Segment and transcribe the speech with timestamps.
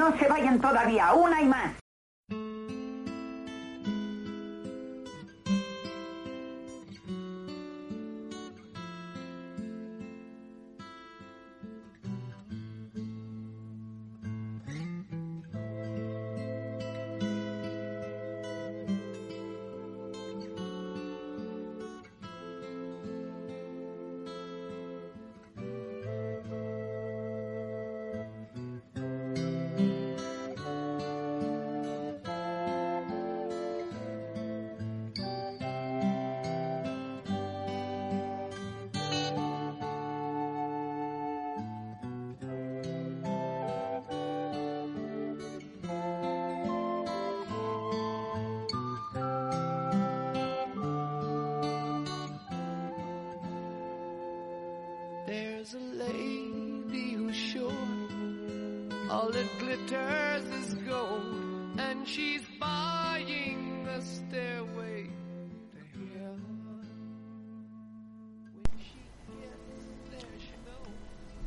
[0.00, 1.74] No se vayan todavía, una y más.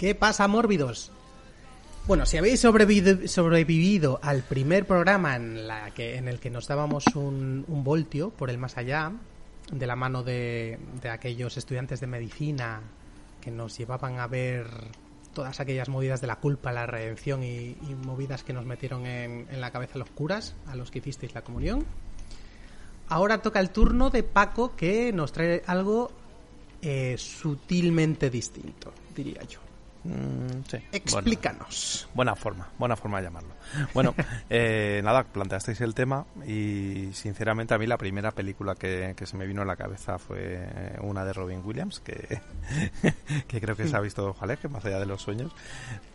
[0.03, 1.13] ¿Qué pasa, mórbidos?
[2.07, 7.05] Bueno, si habéis sobrevivido, al primer programa en, la que, en el que nos dábamos
[7.15, 9.13] un, voltio por el más allá,
[9.71, 10.77] de la mano de,
[11.09, 12.81] aquellos estudiantes de medicina
[13.39, 14.67] que nos llevaban a ver
[15.33, 19.61] todas aquellas movidas de la culpa, la redención y, movidas que nos metieron en, en
[19.61, 21.85] la cabeza los curas, a los que hicisteis la comunión.
[23.07, 26.11] Ahora toca el turno de Paco que nos trae algo
[26.81, 29.61] eh, sutilmente distinto, diría yo.
[30.03, 30.77] Mm, sí.
[30.91, 32.07] Explícanos.
[32.13, 33.53] Buena, buena forma, buena forma de llamarlo.
[33.93, 34.13] Bueno,
[34.49, 39.37] eh, nada, planteasteis el tema y sinceramente a mí la primera película que, que se
[39.37, 42.41] me vino a la cabeza fue eh, una de Robin Williams, que,
[43.47, 45.51] que creo que se ha visto ojalá, que más allá de los sueños.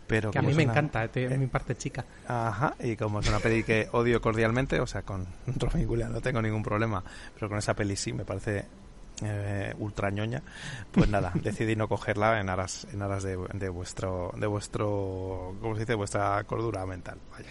[0.07, 2.03] Pero Que a mí es me una- encanta, eh, es mi parte chica.
[2.27, 6.21] Ajá, y como es una peli que odio cordialmente, o sea, con Robin Williams no
[6.21, 7.03] tengo ningún problema,
[7.35, 8.65] pero con esa peli sí me parece
[9.23, 10.41] eh, ultra ñoña,
[10.91, 15.75] pues nada, decidí no cogerla en aras, en aras de, de vuestro, de vuestro, ¿cómo
[15.75, 15.95] se dice?
[15.95, 17.49] Vuestra cordura mental, vaya.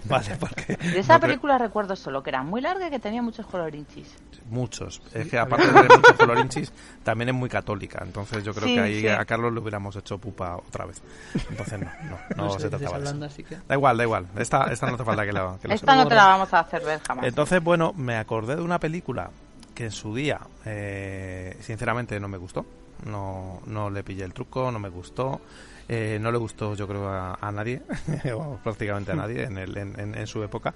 [0.04, 0.76] Vale, porque...
[0.76, 3.46] De esa no creo- película recuerdo solo que era muy larga y que tenía muchos
[3.46, 4.14] colorinchis.
[4.50, 5.02] Muchos.
[5.12, 8.00] Es que aparte de tener muchos colorinchis, también es muy católica.
[8.02, 9.08] Entonces yo creo Sí, que ahí sí.
[9.08, 11.02] a Carlos le hubiéramos hecho pupa otra vez.
[11.50, 13.36] Entonces no, no, no, No se trataba de eso.
[13.48, 13.56] que...
[13.68, 14.26] Da igual, da igual.
[14.36, 16.82] Esta, esta no hace falta que lo, que Esta no te la vamos a hacer
[16.84, 17.26] ver jamás.
[17.26, 19.30] Entonces, bueno, me acordé de una película
[19.78, 22.66] que en su día, eh, sinceramente, no me gustó.
[23.06, 25.40] No, no le pillé el truco, no me gustó.
[25.88, 27.80] Eh, no le gustó, yo creo, a, a nadie,
[28.24, 30.74] vamos, prácticamente a nadie en, el- en, en- en su época,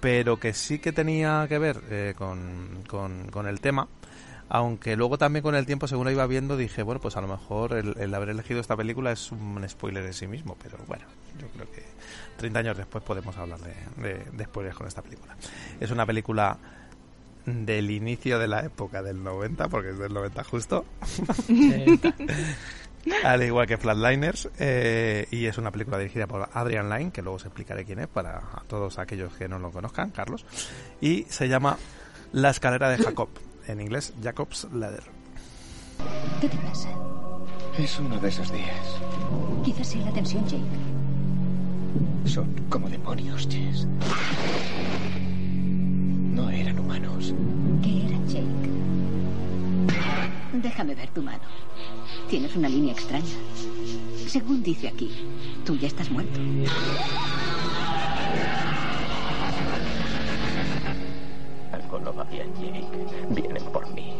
[0.00, 3.86] pero que sí que tenía que ver eh, con, con, con el tema.
[4.48, 7.28] Aunque luego también con el tiempo, según lo iba viendo, dije, bueno, pues a lo
[7.28, 11.04] mejor el, el haber elegido esta película es un spoiler en sí mismo, pero bueno,
[11.38, 11.82] yo creo que
[12.38, 15.36] 30 años después podemos hablar de, de, de spoilers con esta película.
[15.78, 16.56] Es una película
[17.48, 20.84] del inicio de la época del 90, porque es del 90 justo,
[23.24, 27.36] al igual que Flatliners, eh, y es una película dirigida por Adrian Lyne, que luego
[27.36, 30.44] os explicaré quién es para todos aquellos que no lo conozcan, Carlos,
[31.00, 31.78] y se llama
[32.32, 33.28] La escalera de Jacob,
[33.66, 35.04] en inglés Jacob's Ladder.
[36.40, 36.90] ¿Qué te pasa?
[37.78, 39.00] Es uno de esos días.
[39.64, 40.62] Quizás sea la tensión, Jake.
[42.24, 43.86] Son como demonios, Jess.
[46.38, 47.34] No eran humanos.
[47.82, 48.70] ¿Qué era, Jake?
[50.52, 51.42] Déjame ver tu mano.
[52.30, 53.34] Tienes una línea extraña.
[54.28, 55.10] Según dice aquí,
[55.66, 56.38] tú ya estás muerto.
[61.72, 62.86] Algo no va bien, Jake.
[63.30, 64.12] Vienen por mí.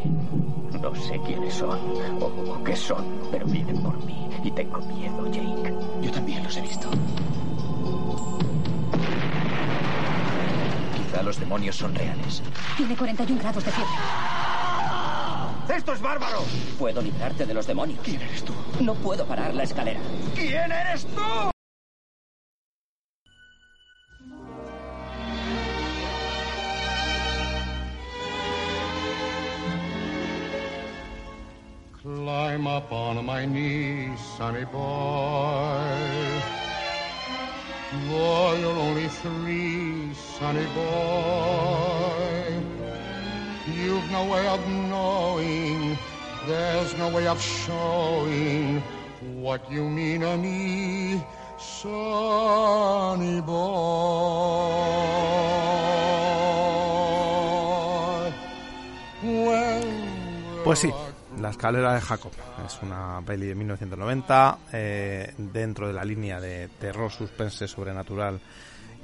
[0.82, 1.78] No sé quiénes son
[2.20, 4.28] o, o qué son, pero vienen por mí.
[4.42, 5.72] Y tengo miedo, Jake.
[6.02, 6.88] Yo también los he visto.
[11.22, 12.42] Los demonios son reales.
[12.76, 13.92] Tiene 41 grados de fiebre.
[15.76, 16.42] ¡Esto es bárbaro!
[16.78, 18.00] Puedo librarte de los demonios.
[18.02, 18.54] ¿Quién eres tú?
[18.80, 20.00] No puedo parar la escalera.
[20.34, 21.20] ¿Quién eres tú?
[32.00, 35.88] Climb up on my knees, sonny boy.
[37.90, 42.60] Though you're only three, sonny boy.
[43.66, 45.96] You've no way of knowing,
[46.46, 48.82] there's no way of showing
[49.40, 51.24] what you mean to me,
[51.58, 53.54] sonny boy.
[59.22, 60.08] When
[60.62, 60.92] Pues sí,
[61.40, 62.32] La escalera de Jacob
[62.66, 68.40] es una peli de 1990 eh, dentro de la línea de terror suspense sobrenatural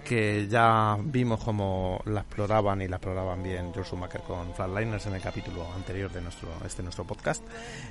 [0.05, 5.15] que ya vimos cómo la exploraban y la exploraban bien George Schumacher con Flatliners en
[5.15, 7.43] el capítulo anterior de nuestro este nuestro podcast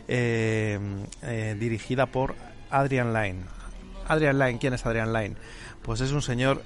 [0.07, 0.79] eh,
[1.23, 2.35] eh, dirigida por
[2.69, 3.41] Adrian Lyne
[4.07, 5.35] Adrian Lyne ¿quién es Adrian Lyne?
[5.81, 6.61] pues es un señor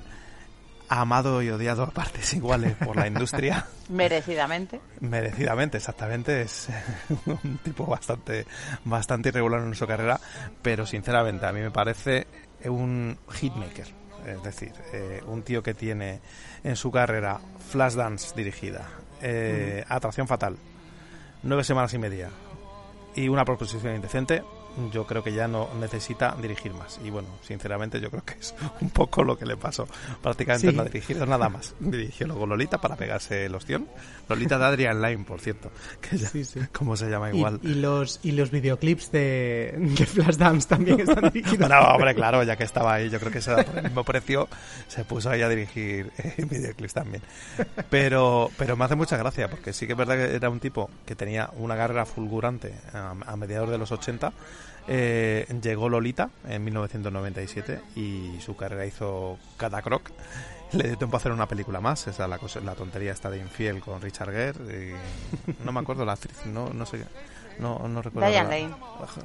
[0.90, 3.66] amado y odiado a partes iguales por la industria.
[3.90, 4.80] Merecidamente.
[5.02, 6.42] Merecidamente, exactamente.
[6.42, 6.70] Es
[7.26, 8.46] un tipo bastante,
[8.86, 10.20] bastante irregular en su carrera,
[10.62, 12.28] pero sinceramente a mí me parece
[12.66, 13.88] un hitmaker.
[14.26, 16.20] Es decir, eh, un tío que tiene
[16.64, 18.90] en su carrera Flashdance dirigida,
[19.22, 20.58] eh, Atracción Fatal,
[21.44, 22.30] nueve semanas y media
[23.16, 24.44] y una proposición indecente,
[24.92, 27.00] yo creo que ya no necesita dirigir más.
[27.04, 29.88] Y bueno, sinceramente yo creo que es un poco lo que le pasó.
[30.22, 31.74] Prácticamente no ha dirigido nada más.
[31.80, 33.88] Dirigió luego Lolita para pegarse el ostión.
[34.30, 35.72] Lolita de Adrian Line, por cierto.
[36.02, 36.30] Que ya,
[36.72, 37.60] ¿Cómo se llama igual?
[37.64, 41.70] Y, los, y los videoclips de, de Flashdance también están dirigidos.
[41.70, 44.04] no, hombre, claro, ya que estaba ahí, yo creo que se da por el mismo
[44.04, 44.48] precio,
[44.88, 47.24] se puso ahí a dirigir eh, videoclips también.
[47.90, 50.90] Pero, pero me hace mucha gracia, porque sí que es verdad que era un tipo
[51.06, 54.34] que tenía una carrera fulgurante a, a mediados de los 80
[54.88, 60.12] eh, llegó Lolita en 1997 y su carrera hizo Catacroc.
[60.74, 63.40] Le dio tiempo a hacer una película más, esa la, cosa, la tontería está de
[63.40, 64.96] infiel con Richard Gere.
[65.64, 67.06] no me acuerdo la actriz, no, no sé.
[67.60, 68.30] No, no recuerdo.
[68.30, 68.76] Diane Lane.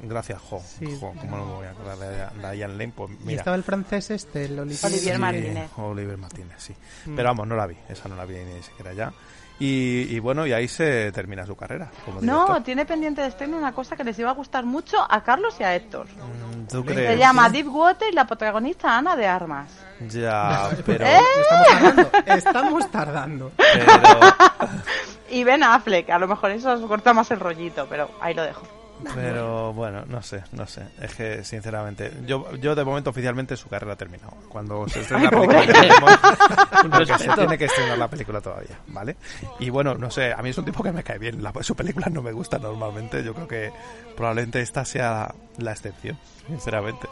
[0.03, 0.59] Gracias, Jo.
[0.99, 2.93] jo ¿Cómo no me voy a acordar de Diane Lane?
[2.95, 3.31] Pues mira.
[3.31, 5.69] ¿Y estaba el francés este, el Olivier, Olivier Martínez.
[5.77, 6.73] Olivier Martínez, sí.
[7.05, 7.15] Mm.
[7.15, 7.75] Pero vamos, no la vi.
[7.89, 9.13] Esa no la vi ni siquiera ya.
[9.59, 11.89] Y, y, bueno, y ahí se termina su carrera.
[12.05, 15.23] Como no, tiene pendiente de estreno una cosa que les iba a gustar mucho a
[15.23, 16.07] Carlos y a Héctor.
[16.07, 17.11] Mm, ¿Tú crees?
[17.11, 19.71] Se llama Deep Water y la protagonista Ana de Armas.
[20.09, 21.05] Ya, pero...
[21.05, 21.19] ¿Eh?
[21.37, 22.11] Estamos tardando.
[22.25, 23.51] Estamos tardando.
[23.55, 24.69] Pero...
[25.29, 28.43] y Ben Affleck, a lo mejor eso os corta más el rollito, pero ahí lo
[28.43, 28.82] dejo.
[29.15, 30.83] Pero bueno, no sé, no sé.
[31.01, 34.33] Es que sinceramente, yo, yo de momento oficialmente su carrera ha terminado.
[34.49, 39.15] Cuando se estrena la película, se tiene que estrenar la película todavía, ¿vale?
[39.59, 41.41] Y bueno, no sé, a mí es un tipo que me cae bien.
[41.41, 43.23] La, su película no me gusta normalmente.
[43.23, 43.71] Yo creo que
[44.15, 46.17] probablemente esta sea la excepción,
[46.47, 47.07] sinceramente.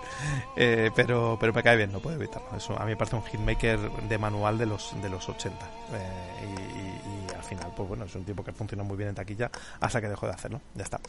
[0.55, 2.55] Eh, pero, pero me cae bien, no puedo evitarlo.
[2.55, 5.65] Eso a mí me parece un hitmaker de manual de los, de los 80.
[5.93, 6.81] Eh, y,
[7.51, 10.25] final, pues bueno, es un tipo que funcionó muy bien en taquilla hasta que dejó
[10.25, 10.61] de hacerlo.
[10.73, 10.99] Ya está.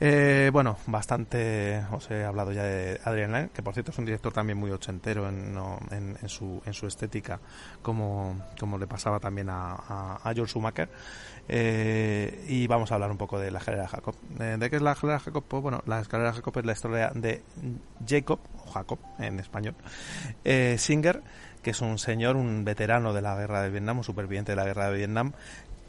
[0.00, 0.21] Eh,
[0.52, 4.32] bueno, bastante os he hablado ya de Adrian Lyne, que por cierto es un director
[4.32, 5.56] también muy ochentero en,
[5.90, 7.40] en, su, en su estética,
[7.82, 8.36] como,
[8.78, 10.88] le pasaba también a, George Schumacher.
[11.48, 14.14] Eh, y vamos a hablar un poco de la escalera de Jacob.
[14.40, 15.44] Eh, ¿De qué es la escalera de Jacob?
[15.46, 17.42] Pues bueno, la escalera de Jacob es la historia de
[18.06, 19.74] Jacob, o Jacob en español,
[20.44, 21.22] Singer,
[21.62, 24.64] que es un señor, un veterano de la guerra de Vietnam, un superviviente de la
[24.64, 25.32] guerra de Vietnam,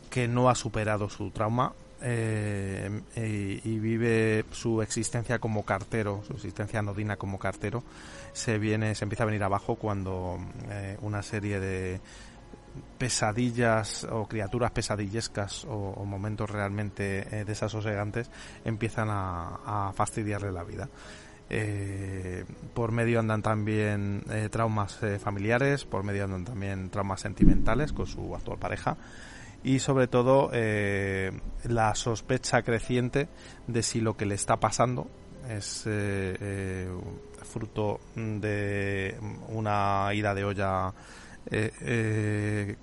[0.10, 1.74] que no ha superado su trauma
[2.06, 7.84] eh, y, vive su existencia como cartero, su existencia anodina como cartero,
[8.34, 10.38] se viene, se empieza a venir abajo cuando
[10.70, 12.02] eh, una serie de
[12.98, 18.30] pesadillas o criaturas pesadillescas o, momentos realmente eh, desasosegantes
[18.66, 20.90] empiezan a, fastidiarle la vida.
[22.74, 28.58] por medio andan también traumas familiares, por medio andan también traumas sentimentales con su actual
[28.58, 28.98] pareja
[29.64, 31.32] y sobre todo eh,
[31.64, 33.30] la sospecha creciente
[33.68, 35.08] de si lo que le está pasando
[35.50, 36.88] es eh, eh,
[37.44, 39.18] fruto de
[39.50, 40.94] una ida de olla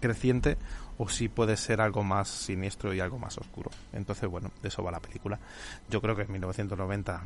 [0.01, 0.57] creciente
[1.03, 3.71] o si puede ser algo más siniestro y algo más oscuro.
[3.95, 5.39] Entonces, bueno, de eso va la película.
[5.89, 7.23] Yo creo que en 1990,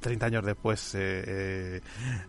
[0.00, 1.80] 30 años después, eh, eh,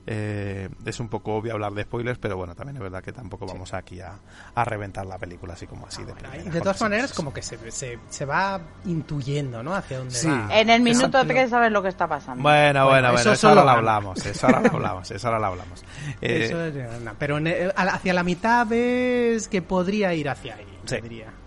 [0.06, 3.46] eh, es un poco obvio hablar de spoilers, pero bueno, también es verdad que tampoco
[3.46, 4.20] vamos aquí a,
[4.54, 6.04] a reventar la película así como así.
[6.04, 6.14] de,
[6.52, 9.74] de todas maneras, como que se, se, va intuyendo, ¿no?
[9.74, 10.50] Hacia dónde va.
[10.60, 12.44] En el minuto 3 sabes lo que está pasando.
[12.44, 15.86] Bueno, bueno, bueno, eso, ahora lo hablamos, eso ahora lo hablamos, eso ahora lo hablamos.
[17.18, 17.40] pero
[17.78, 20.66] hacia la mitad ves que podría ir hacia ahí.
[20.86, 20.98] Sí,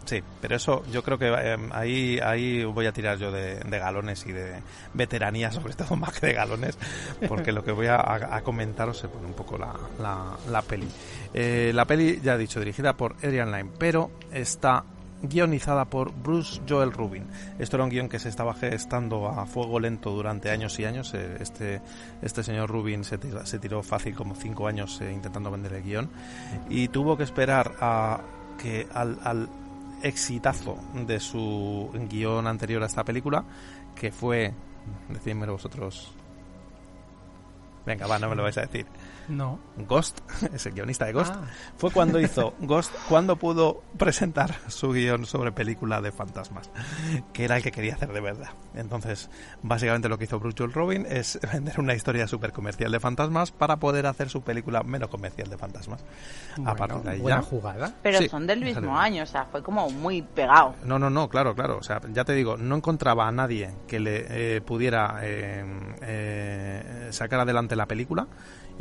[0.04, 4.24] sí, pero eso yo creo que eh, ahí ahí voy a tirar yo de, galones
[4.26, 4.62] y de
[4.94, 6.78] veteranía, sobre todo más que de galones,
[7.28, 9.74] porque lo que voy a, comentaros se pone un poco la,
[10.48, 10.86] la, peli.
[11.34, 14.84] Eh, la peli, ya he dicho, dirigida por Adrian Lyne, pero está
[15.22, 17.26] guionizada por Bruce Joel Rubin.
[17.58, 21.14] Esto era un guion que se estaba gestando a fuego lento durante años y años.
[21.14, 21.80] Eh, este,
[22.20, 26.10] este señor Rubin se tiró, se tiró fácil como cinco años intentando vender el guion
[26.68, 28.20] y tuvo que esperar a
[28.60, 29.48] que al, al
[30.02, 30.76] exitazo
[31.06, 33.44] de su guion anterior a esta película,
[33.94, 34.52] que fue,
[35.08, 36.12] decidme vosotros,
[37.84, 38.86] Venga, va, no me lo vais a decir.
[39.32, 39.58] No.
[39.88, 40.20] Ghost,
[40.54, 41.44] es el guionista de Ghost, Ah.
[41.76, 46.70] fue cuando hizo Ghost, cuando pudo presentar su guion sobre película de fantasmas,
[47.32, 48.50] que era el que quería hacer de verdad.
[48.74, 49.30] Entonces,
[49.62, 53.50] básicamente lo que hizo Bruce Joel Robin es vender una historia súper comercial de fantasmas
[53.52, 56.02] para poder hacer su película menos comercial de fantasmas.
[56.02, 57.46] a Bueno, partir de ahí buena ya...
[57.46, 57.94] jugada.
[58.02, 60.74] Pero Sí, son del mismo año, o sea, fue como muy pegado.
[60.84, 61.78] No, no, no, claro, claro.
[61.78, 65.64] O sea, ya te digo, no encontraba a nadie que le eh, pudiera eh,
[66.02, 68.26] eh, sacar adelante la película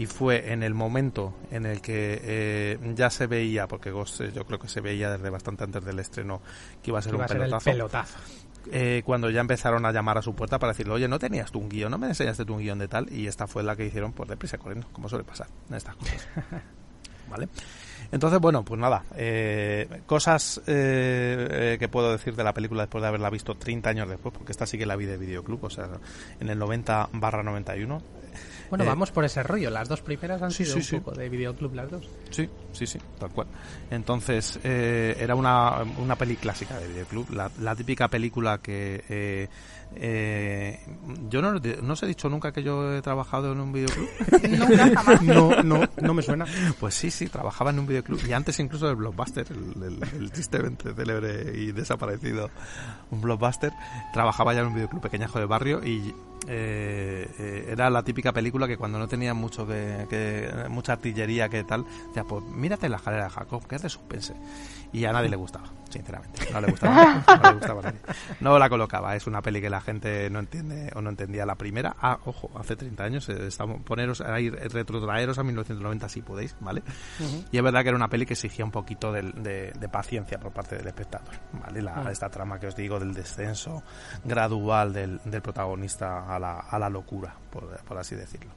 [0.01, 4.31] y fue en el momento en el que eh, ya se veía, porque Ghost eh,
[4.33, 6.41] yo creo que se veía desde bastante antes del estreno
[6.81, 8.17] que iba a ser Iba un a ser el pelotazo.
[8.71, 11.59] eh, cuando ya empezaron a llamar a su puerta para decirle, oye, ¿no tenías tú
[11.59, 11.91] un guion?
[11.91, 13.13] ¿No me enseñaste tú un guion de tal?
[13.13, 16.27] Y esta fue la que hicieron por deprisa corriendo, como suele pasar en estas cosas.
[17.29, 17.47] ¿Vale?
[18.11, 23.07] Entonces, bueno, pues nada, eh, cosas eh, que puedo decir de la película después de
[23.07, 25.87] haberla visto 30 años después, porque esta sí que la vi de videoclub, o sea,
[26.39, 28.01] en el 90 barra 91.
[28.71, 29.69] Bueno, Eh, vamos por ese rollo.
[29.69, 32.09] Las dos primeras han sí, sido sí, un poco de videoclub las dos.
[32.31, 33.45] Sí, sí, sí, tal cual.
[33.91, 39.49] Entonces, eh, era una, una peli clásica de videoclub, la, la típica película que...
[39.95, 40.79] eh,
[41.29, 44.07] yo no, no os he dicho nunca que yo he trabajado en un videoclub.
[44.49, 45.21] Nunca, jamás.
[45.21, 46.45] No, no, no me suena.
[46.79, 50.31] Pues sí, sí, trabajaba en un videoclub y antes incluso del Blockbuster, el, el, el
[50.31, 52.49] tristemente célebre y desaparecido
[53.11, 53.71] un Blockbuster,
[54.13, 56.13] trabajaba ya en un videoclub pequeñajo de barrio y
[56.47, 61.49] eh, eh, era la típica película que cuando no tenía mucho que, que- mucha artillería
[61.49, 64.33] que tal, decía, pues mírate la escalera de Jacob, que es de suspense.
[64.93, 66.41] Y a nadie le gustaba, sinceramente.
[66.51, 67.99] No le gustaba, no le gustaba a nadie.
[68.39, 71.55] No la colocaba, es una peli que la gente no entiende o no entendía la
[71.55, 71.95] primera.
[72.01, 76.83] Ah, ojo, hace 30 años, eh, estamos, poneros ahí, retrotraeros a 1990 si podéis, ¿vale?
[77.51, 80.39] Y es verdad que era una peli que exigía un poquito del- de, de paciencia
[80.39, 81.81] por parte del espectador, ¿vale?
[81.81, 82.11] La.
[82.11, 83.83] Esta trama que os digo del descenso
[84.23, 88.51] gradual del, del protagonista a la, a la locura, por, por así decirlo.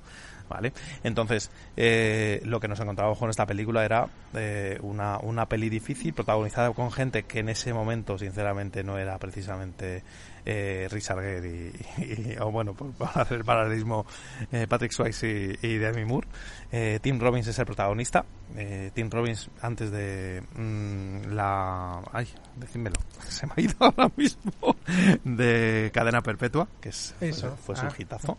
[0.48, 0.72] ¿Vale?
[1.02, 6.12] Entonces, eh, lo que nos encontrábamos con esta película era eh, una, una peli difícil,
[6.12, 10.02] protagonizada con gente que en ese momento, sinceramente, no era precisamente
[10.44, 14.04] eh, Richard Gere y, y- o bueno, por, para hacer el paralelismo,
[14.52, 16.28] eh, Patrick Swayze y Demi Moore.
[16.76, 18.24] Eh, Tim Robbins es el protagonista.
[18.56, 22.00] Eh, Tim Robbins, antes de mm, la.
[22.12, 22.26] Ay,
[22.56, 22.96] decídmelo,
[23.28, 24.50] se me ha ido ahora mismo.
[25.24, 27.56] De Cadena Perpetua, que es, Eso.
[27.64, 27.92] fue su Ah.
[27.96, 28.36] hitazo.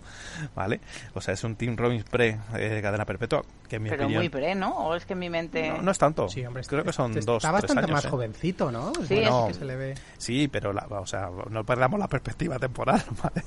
[0.54, 0.82] ¿Vale?
[1.14, 4.22] O sea, es un Tim Robbins pre eh, Cadena Perpetua, que en mi Pero opinión.
[4.22, 4.70] muy pre, ¿no?
[4.76, 5.70] O es que en mi mente...
[5.70, 6.28] no, no es tanto.
[6.28, 7.92] Sí, hombre, Creo que son está dos, tres bastante años.
[7.92, 8.10] más ¿eh?
[8.10, 8.92] jovencito, ¿no?
[9.02, 9.94] Es Sí, bueno es- que se le ve.
[10.18, 13.44] Sí, pero la, o sea, no perdamos la perspectiva temporal, ¿vale?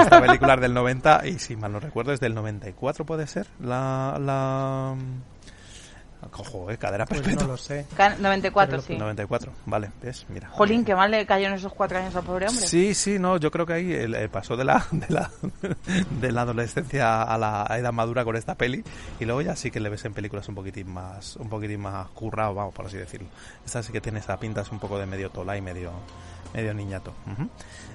[0.00, 3.46] Esta película es del 90 y si mal no recuerdo es del 94 puede ser
[3.70, 4.96] la
[6.22, 7.46] la Cojo, eh, cadera Pues perpetua.
[7.46, 7.86] no lo sé.
[7.96, 8.96] Ca- 94, Pero sí.
[8.96, 10.26] 94, vale, ¿ves?
[10.28, 10.48] Mira.
[10.50, 12.66] Jolín, qué mal le cayó en esos cuatro años al pobre hombre.
[12.66, 15.30] Sí, sí, no, yo creo que ahí el- eh, pasó de la, de la
[16.20, 18.84] de la adolescencia a la edad madura con esta peli
[19.18, 22.06] y luego ya sí que le ves en películas un poquitín más un poquitín más
[22.10, 23.28] currado, vamos, por así decirlo.
[23.64, 25.90] Esta sí que tiene esa pinta es un poco de medio tola y medio
[26.52, 27.14] medio niñato.
[27.32, 27.48] Ujú.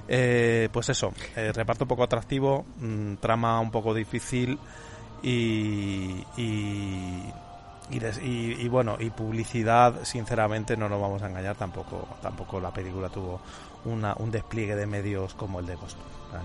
[0.08, 4.58] Eh, pues eso, eh, reparto poco atractivo, mm, trama un poco difícil
[5.26, 7.34] y y
[7.92, 13.40] y, bueno, y publicidad, sinceramente, no nos vamos a engañar, tampoco tampoco la película tuvo
[13.86, 15.98] una, un despliegue de medios como el de Ghost,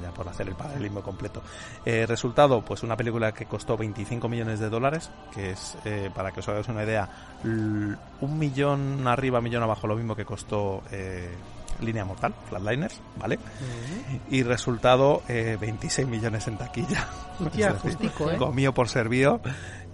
[0.03, 1.43] ya por hacer el paralelismo completo.
[1.85, 6.31] Eh, resultado, pues una película que costó 25 millones de dólares, que es, eh, para
[6.31, 7.09] que os hagáis una idea,
[7.43, 11.35] un millón arriba, millón abajo, lo mismo que costó eh,
[11.83, 13.39] Línea Mortal, Flatliners, ¿vale?
[14.31, 17.07] Y resultado, eh, 26 millones en taquilla.
[17.39, 18.37] Hostia, justico, ¿eh?
[18.37, 19.41] Comido por servido.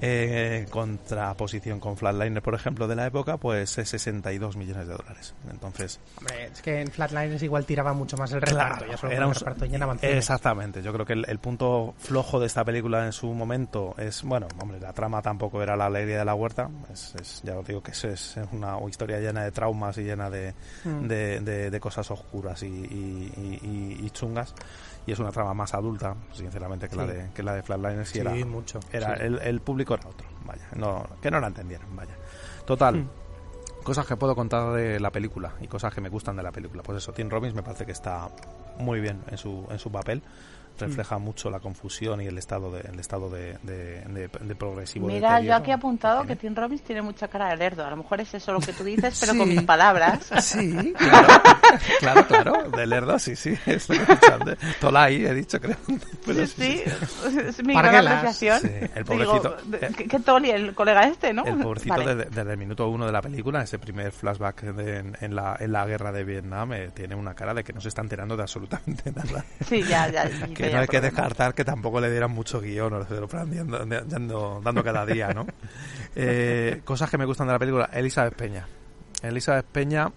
[0.00, 5.34] Eh, contraposición con Flatliner, por ejemplo, de la época, pues es 62 millones de dólares.
[5.50, 8.76] Entonces, Hombre, es que en Flatliners igual tiraba mucho más el reparto.
[8.78, 9.98] Claro, ya solo era un- reparto llenaban.
[10.02, 14.22] Exactamente, yo creo que el, el punto flojo de esta película en su momento es,
[14.22, 17.66] bueno, hombre, la trama tampoco era la alegría de la huerta, es, es- ya os
[17.66, 21.06] digo que es, es una historia llena de traumas y llena de, Mm.
[21.06, 24.54] de, de- de cosas oscuras y, y- y- y- y chungas,
[25.06, 28.12] y es una trama más adulta, sinceramente, que, la, de, que la de Flatliners, y
[28.14, 28.80] Sí, era, mucho.
[28.92, 29.22] era sí.
[29.24, 32.14] el, el público era otro, vaya, no, que no la entendieron, vaya.
[32.66, 33.08] Total, Mm.
[33.84, 36.82] cosas que puedo contar de la película y cosas que me gustan de la película.
[36.82, 38.28] Pues eso, Tim Robbins me parece que está
[38.78, 40.22] muy bien en su, en su papel.
[40.84, 40.88] Mm.
[40.88, 45.06] Refleja mucho la confusión y el estado de, el estado de, de, de- de progresivo.
[45.06, 46.36] Mira, yo aquí he apuntado que.
[46.36, 47.84] Tim Robbins tiene mucha cara de lerdo.
[47.84, 49.38] A lo mejor es eso lo que tú dices, pero Sí.
[49.38, 50.30] con mis palabras.
[50.42, 51.28] Sí, claro,
[52.00, 53.88] claro, claro, de lerdo, sí, sí, es.
[54.80, 55.76] Tolai, he dicho, creo.
[56.26, 58.60] Pero sí, sí, es mi gran apreciación.
[58.60, 59.56] Sí, el pobrecito.
[59.66, 61.44] Digo, ¿qué, qué Toli, el colega este, ¿no?
[61.44, 62.14] El pobrecito Vale.
[62.16, 65.56] desde, desde el minuto uno de la película, ese primer flashback de- en, en la,
[65.60, 68.36] en la guerra de Vietnam, eh, tiene una cara de que no se está enterando
[68.36, 69.44] de absolutamente nada.
[69.68, 70.28] Sí, ya, ya.
[70.28, 73.14] y que que no hay que descartar que tampoco le dieran mucho guion o se
[73.14, 75.46] lo fueran dando, dando- dando cada día, ¿no?
[76.18, 78.66] Eh, cosas que me gustan de la película, Elizabeth Peña.
[79.22, 80.10] Elizabeth Peña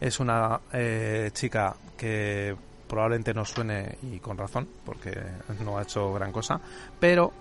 [0.00, 2.54] es una eh, chica que
[2.86, 5.12] probablemente no suene y con razón, porque
[5.64, 6.60] no ha hecho gran cosa,
[7.00, 7.32] pero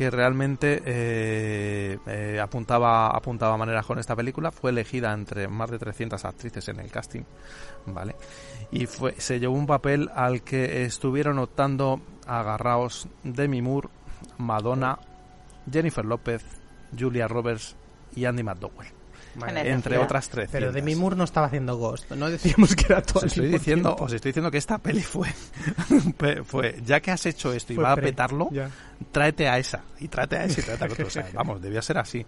[0.00, 4.50] que realmente eh, eh, apuntaba apuntaba maneras con esta película.
[4.50, 7.20] Fue elegida entre más de 300 actrices en el casting
[7.84, 8.16] vale
[8.70, 13.90] y fue se llevó un papel al que estuvieron optando agarraos Demi Moore
[14.38, 14.98] Madonna
[15.70, 16.46] Jennifer López
[16.98, 17.76] Julia Roberts
[18.16, 18.99] y Andy McDowell
[19.34, 19.74] Generación.
[19.74, 22.10] entre otras tres Pero Demi Moore no estaba haciendo Ghost.
[22.12, 25.28] No decíamos que era todo os estoy diciendo os estoy diciendo que esta peli fue
[26.44, 28.70] fue ya que has hecho esto y Fue va a pre- petarlo ya.
[29.12, 31.82] tráete a esa y tráete a esa y tráete al otro o sea, vamos debía
[31.82, 32.24] ser así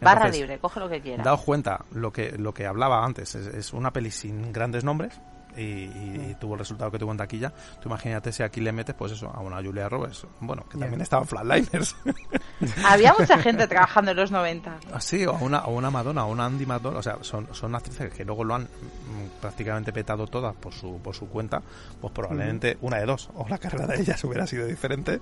[0.00, 1.24] Barra Entonces, libre, coge lo que quieras.
[1.24, 5.14] Daos cuenta, lo que, lo que hablaba antes, es, es una peli sin grandes nombres
[5.56, 7.52] y, y- y tuvo el resultado que tuvo en taquilla.
[7.80, 11.00] Tú imagínate si aquí le metes, pues eso, a una Julia Roberts, bueno, que también
[11.00, 11.96] estaba en Flatliners,
[12.84, 14.78] Había mucha gente trabajando en los 90.
[14.94, 17.74] así, o a una, o una Madonna, o una Andy Madonna, o sea, son, son
[17.74, 21.60] actrices que luego lo han mm, prácticamente petado todas por su, por su cuenta,
[22.00, 25.20] pues probablemente una de dos, o la carrera de ellas hubiera sido diferente,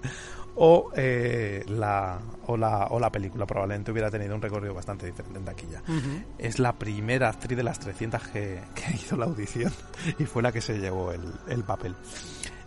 [0.57, 5.39] o, eh, la, o, la, o la película probablemente hubiera tenido un recorrido bastante diferente
[5.39, 5.83] en taquilla.
[6.39, 9.73] Es la primera actriz de las 300 que, que hizo la audición
[10.19, 11.95] y fue la que se llevó el, el papel.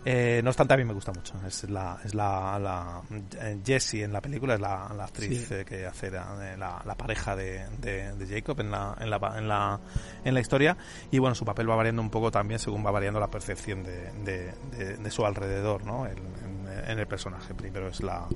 [0.06, 1.34] Eh, no obstante, a mí me gusta mucho.
[1.46, 3.00] Es la, es la, la
[3.40, 5.54] eh, Jessie en la película, es la, la actriz Sí.
[5.54, 9.16] eh, que hace la, la- la pareja de, de- de Jacob en la, en, la,
[9.38, 9.80] en, la,
[10.24, 10.76] en la historia.
[11.10, 14.12] Y bueno, su papel va variando un poco también según va variando la percepción de,
[14.24, 14.52] de,
[14.98, 16.06] de- su alrededor, ¿no?
[16.06, 17.54] En, en- en el personaje.
[17.54, 18.26] Primero es la,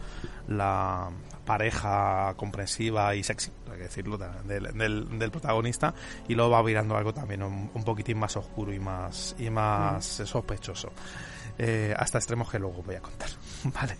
[0.47, 1.11] la
[1.45, 5.93] pareja comprensiva y sexy, hay que decirlo, de- del, del, del protagonista.
[6.29, 10.21] Y luego va virando algo también un, un poquitín más oscuro y más, y más
[10.21, 10.93] eh, sospechoso
[11.59, 13.29] eh, hasta extremos que luego voy a contar.
[13.65, 13.97] vale.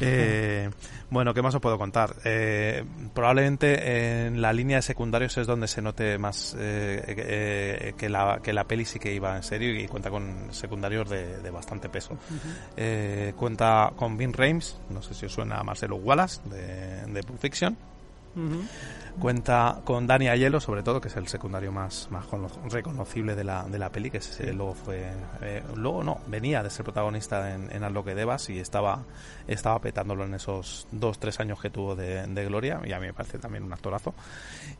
[0.00, 0.70] Eh,
[1.10, 2.16] bueno, ¿qué más os puedo contar?
[2.24, 8.52] Eh, probablemente en la línea de secundarios es donde se note más que, la, que
[8.52, 12.16] la peli sí que iba en serio y cuenta con secundarios de, de bastante peso.
[13.36, 17.38] Cuenta con Vin Rames, no sé si os suena a Marcelo Wallace de, de Pulp
[17.38, 17.76] Fiction.
[19.18, 23.42] Cuenta con Dani Aiello, sobre todo, que es el secundario más, más cono- reconocible de
[23.42, 25.10] la, de la peli, que ese luego fue...
[25.42, 29.02] eh, luego no, venía de ser protagonista en, en Haz que debas y estaba,
[29.48, 33.06] estaba petándolo en esos dos, tres años que tuvo de, de gloria y a mí
[33.08, 34.14] me parece también un actorazo.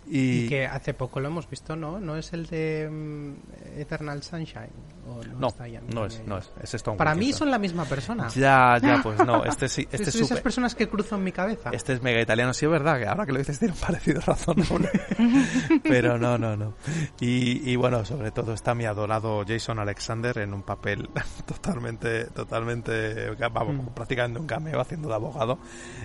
[0.09, 1.98] Y, Y que hace poco lo hemos visto, ¿no?
[1.98, 4.70] ¿No es el de mm, Eternal Sunshine?
[5.09, 8.29] ¿O no, está no es, no es, es Para mí son la misma persona.
[8.29, 11.71] Ya, ya, pues no, este sí, este es esas personas que cruzo en mi cabeza.
[11.73, 14.21] Este es mega italiano, sí es verdad, que ahora que lo dices tiene un parecido
[14.21, 14.90] razonable.
[15.83, 16.75] Pero no, no, no.
[17.21, 21.09] Y, y bueno, sobre todo está mi adorado Jason Alexander en un papel
[21.47, 23.88] totalmente, totalmente, vamos, Mm.
[23.94, 25.59] prácticamente un cameo haciendo de abogado,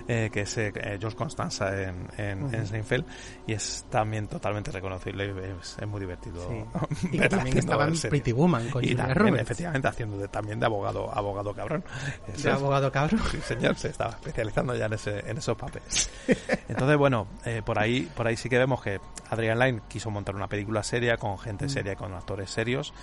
[0.08, 3.06] eh, que es eh, George Constanza en, en, en Seinfeld,
[3.48, 6.48] y es también totalmente reconocible, es, es muy divertido.
[6.50, 7.10] Sí.
[7.14, 7.94] Y que también estaba en.
[7.94, 11.84] Pretty Woman con y También, efectivamente, haciendo de- también de abogado, abogado cabrón.
[12.28, 12.56] Eso De es.
[12.62, 13.22] abogado cabrón.
[13.32, 16.10] Sí, señor, se estaba especializando ya en, ese, en esos papeles.
[16.68, 20.36] Entonces, bueno, eh, por ahí por ahí sí que vemos que Adrian Lyne quiso montar
[20.36, 22.94] una película seria con gente seria, con actores serios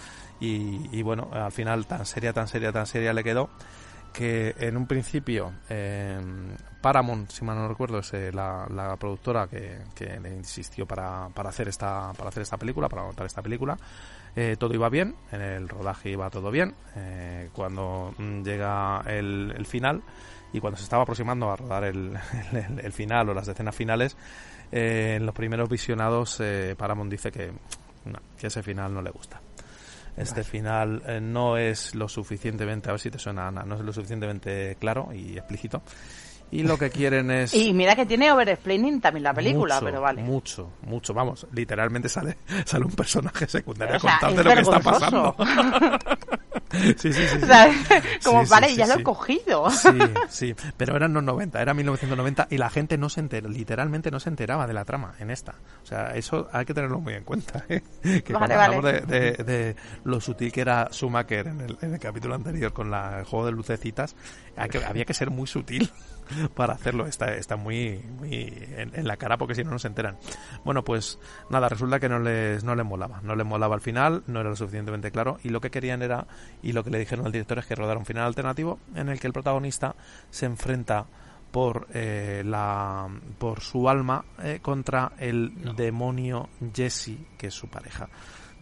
[0.40, 3.50] y, y bueno, al final tan seria, tan seria, tan seria le quedó
[4.12, 6.18] que en un principio eh,
[6.80, 11.28] Paramount, si mal no recuerdo, es eh, la, la productora que, que le insistió para,
[11.28, 13.76] para hacer esta para hacer esta película, para montar esta película.
[14.36, 16.74] Eh, todo iba bien, en el rodaje iba todo bien.
[16.96, 20.02] Eh, cuando mm, llega el, el final
[20.52, 22.16] y cuando se estaba aproximando a rodar el,
[22.52, 24.16] el- el final o las escenas finales,
[24.72, 27.52] eh, en los primeros visionados eh, Paramount dice que,
[28.04, 29.40] no, que ese final no le gusta.
[30.16, 33.80] Este final eh, no es lo suficientemente, a ver si te suena Ana, no es
[33.80, 35.82] lo suficientemente claro y explícito.
[36.52, 37.54] Y lo que quieren es...
[37.54, 40.22] Y mira que tiene overexplaining también la película, mucho, pero vale.
[40.22, 44.72] Mucho, mucho, vamos, literalmente sale, sale un personaje secundario O sea, a contarte es lo
[44.72, 45.36] que está pasando.
[46.72, 47.26] sí, sí, sí.
[47.28, 47.38] sí.
[47.42, 47.70] O sea,
[48.24, 49.70] como Sí, vale, sí, ya lo he cogido.
[49.70, 49.88] Sí,
[50.28, 54.18] sí, pero eran los 90, era 1990 y la gente no se enteró, literalmente no
[54.20, 55.54] se enteraba de la trama en esta.
[55.82, 57.64] O sea, eso hay que tenerlo muy en cuenta.
[57.68, 57.82] ¿eh?
[58.02, 58.76] Que Vale, cuando vale.
[58.76, 62.72] hablamos de, de- de lo sutil que era Schumacher en el, en el capítulo anterior
[62.72, 64.16] con la, el juego de lucecitas,
[64.56, 65.90] hay que- había que ser muy sutil
[66.54, 67.06] para hacerlo.
[67.06, 68.34] Está, está muy, muy
[68.76, 70.18] en, en la cara porque si no, no se enteran.
[70.64, 73.20] Bueno, pues nada, resulta que no les, no les molaba.
[73.22, 76.26] No les molaba al final, no era lo suficientemente claro y lo que querían era,
[76.62, 79.20] y lo que le dijeron al director es que rodara un final alternativo en el
[79.20, 79.94] que el protagonista
[80.30, 81.06] se enfrenta
[81.50, 88.08] por eh, la por su alma eh, contra el demonio Jesse que es su pareja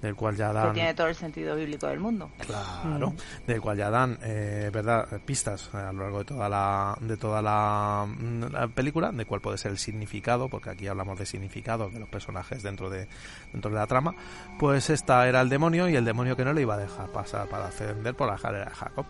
[0.00, 2.30] del cual ya Que dan tiene todo el sentido bíblico del mundo.
[2.38, 3.14] Claro,
[3.46, 7.42] del cual ya dan, eh, verdad, pistas a lo largo de toda la de toda
[7.42, 11.90] la, mm, la película, de cuál puede ser el significado, porque aquí hablamos de significado
[11.90, 13.08] de los personajes dentro de
[13.52, 14.14] dentro de la trama.
[14.58, 17.48] Pues esta era el demonio y el demonio que no le iba a dejar pasar
[17.48, 19.06] para ascender por la escalera de Jacob.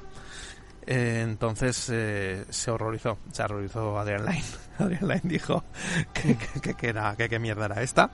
[0.90, 4.42] Eh, entonces eh, se horrorizó, se horrorizó Adrian Lyne.
[4.78, 5.62] Adrian Lyne dijo
[6.14, 8.10] que, que, que, era, mierda era esta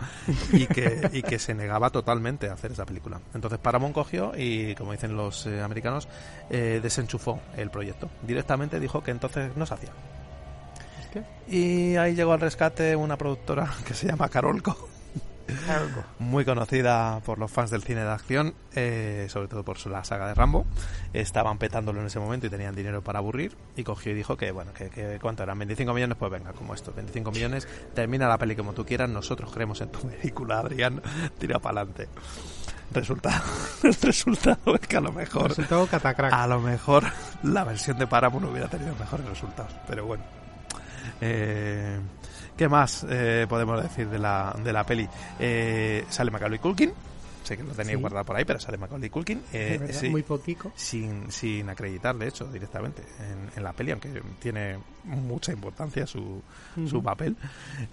[0.51, 3.21] y que, y que se negaba totalmente a hacer esa película.
[3.33, 6.09] Entonces Paramount cogió y, como dicen los eh, americanos,
[6.51, 8.11] eh, desenchufó el proyecto.
[8.23, 9.91] Directamente dijo que entonces no se hacía.
[11.47, 14.89] Y ahí llegó al rescate una productora que se llama Carolco.
[16.19, 20.03] Muy conocida por los fans del cine de acción, eh, sobre todo por su- la
[20.05, 20.65] saga de Rambo.
[21.13, 23.57] Estaban petándolo en ese momento y tenían dinero para aburrir.
[23.77, 25.59] Y cogió y dijo que, bueno, que, que ¿cuánto eran?
[25.59, 29.51] 25 millones, pues venga, como esto, 25 millones, termina la peli como tú quieras, nosotros
[29.53, 31.01] creemos en tu película, Adrián,
[31.39, 32.09] tira para adelante.
[32.93, 33.43] Resultado,
[33.83, 36.33] el resultado es que a lo mejor, Resultado catacrack.
[36.33, 37.05] a lo mejor
[37.43, 40.23] la versión de Paramount hubiera tenido mejores resultados, pero bueno.
[41.21, 41.99] Eh,
[42.57, 45.09] ¿Qué más eh, podemos decir de la, de la peli?
[45.41, 46.93] Eh, sale Macaulay Culkin.
[47.43, 48.01] Sé que lo tenéis Sí.
[48.01, 49.39] guardado por ahí, pero sale Macaulay Culkin.
[49.53, 50.73] eh, Es verdad, sí, Muy poquito.
[50.77, 56.41] sin, sin acreditar, de hecho, directamente en, en la peli, aunque tiene mucha importancia su,
[56.89, 57.37] su papel.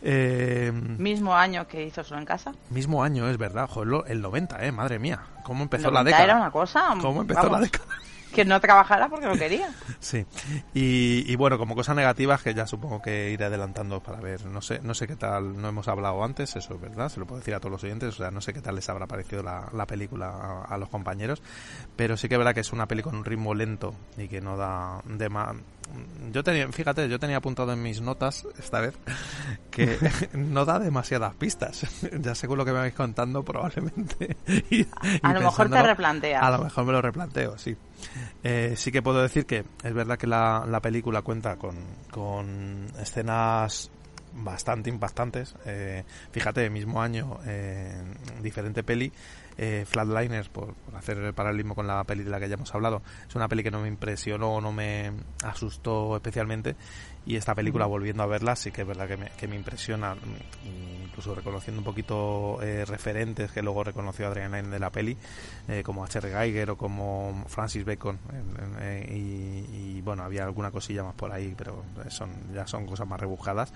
[0.04, 2.54] Eh, Mismo año que hizo Solo en Casa.
[2.70, 5.20] mismo año, es verdad, joder, el 90, eh, madre mía.
[5.44, 6.24] ¿Cómo empezó la 90 década?
[6.24, 6.96] Era una cosa.
[7.02, 7.86] ¿Cómo empezó vamos, la década?
[8.34, 9.70] Que no trabajara porque no quería.
[10.00, 10.26] Sí,
[10.74, 14.80] y, bueno, como cosas negativas que ya supongo que iré adelantando para ver, no sé,
[14.82, 17.54] no sé qué tal, no hemos hablado antes, eso es verdad, se lo puedo decir
[17.54, 19.86] a todos los oyentes, o sea, no sé qué tal les habrá parecido la, la
[19.86, 21.44] película a, a los compañeros,
[21.96, 24.42] pero sí que es verdad que es una peli con un ritmo lento y que
[24.42, 25.56] no da de más...
[26.32, 28.96] Yo tenía, fíjate, yo tenía apuntado en mis notas esta vez
[29.70, 29.98] que
[30.34, 31.86] no da demasiadas pistas.
[32.22, 34.38] ya según lo que me vais contando, probablemente.
[34.70, 34.88] y- y
[35.24, 36.42] A lo mejor te replanteas.
[36.44, 37.76] A lo mejor me lo replanteo, sí.
[38.44, 41.76] Eh, sí que puedo decir que es verdad que la, la película cuenta con,
[42.10, 43.92] con escenas
[44.34, 45.54] bastante impactantes.
[45.66, 48.02] Eh, fíjate, mismo año, eh,
[48.42, 49.12] diferente peli,
[49.58, 52.74] eh, Flatliners, por, por hacer el paralelismo con la peli de la que ya hemos
[52.74, 55.12] hablado, es una peli que no me impresionó, no me
[55.44, 56.76] asustó especialmente.
[57.24, 60.16] Y esta película, volviendo a verla, sí que es verdad que me, que me impresiona,
[61.06, 65.16] incluso reconociendo un poquito eh, referentes que luego reconoció Adrian Lyne de la peli,
[65.68, 66.32] eh, como H.R.
[66.32, 68.18] Geiger o como Francis Bacon.
[69.08, 73.20] y, y, bueno, había alguna cosilla más por ahí, pero son ya son cosas más
[73.20, 73.72] rebuscadas.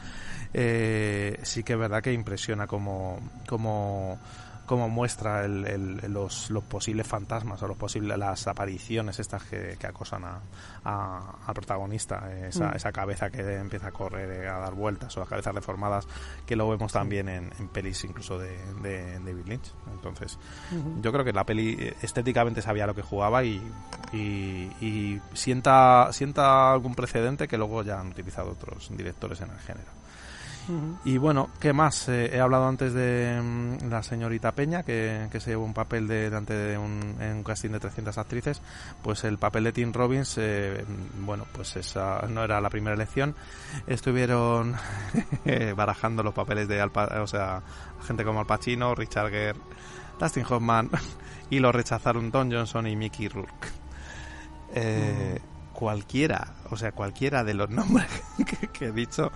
[0.52, 4.20] Eh, sí que es verdad que impresiona como, como
[4.66, 9.76] como muestra el- el- los, los posibles fantasmas o los posibles las apariciones estas que,
[9.80, 10.40] que acosan a,
[10.84, 12.76] a- al protagonista esa, Mm.
[12.76, 16.08] esa cabeza que empieza a correr eh, a dar vueltas o las cabezas deformadas
[16.46, 19.72] que lo vemos también en, en pelis incluso de, de, David Lynch.
[19.94, 20.38] Entonces
[21.02, 23.62] yo creo que la peli eh, estéticamente sabía lo que jugaba y,
[24.14, 29.60] y, y sienta sienta algún precedente que luego ya han utilizado otros directores en el
[29.60, 29.88] género
[31.04, 32.10] Y bueno, ¿qué más?
[32.10, 36.08] Eh, he hablado antes de mm, la señorita Peña, que, que se llevó un papel
[36.08, 38.62] de, delante de un, en un casting de 300 actrices.
[39.04, 42.96] Pues el papel de Tim Robbins, eh, mm, bueno, pues esa no era la primera
[42.96, 43.36] elección.
[43.88, 44.76] Estuvieron
[45.46, 47.62] eh, barajando los papeles de Al Pa- o sea,
[48.08, 49.60] gente como Al Pacino, Richard Gere,
[50.20, 50.90] Dustin Hoffman,
[51.50, 53.68] y lo rechazaron Don Johnson y Mickey Rourke.
[54.74, 55.40] Eh,
[55.74, 58.08] Cualquiera, o sea, cualquiera de los nombres
[58.46, 59.30] que, que he dicho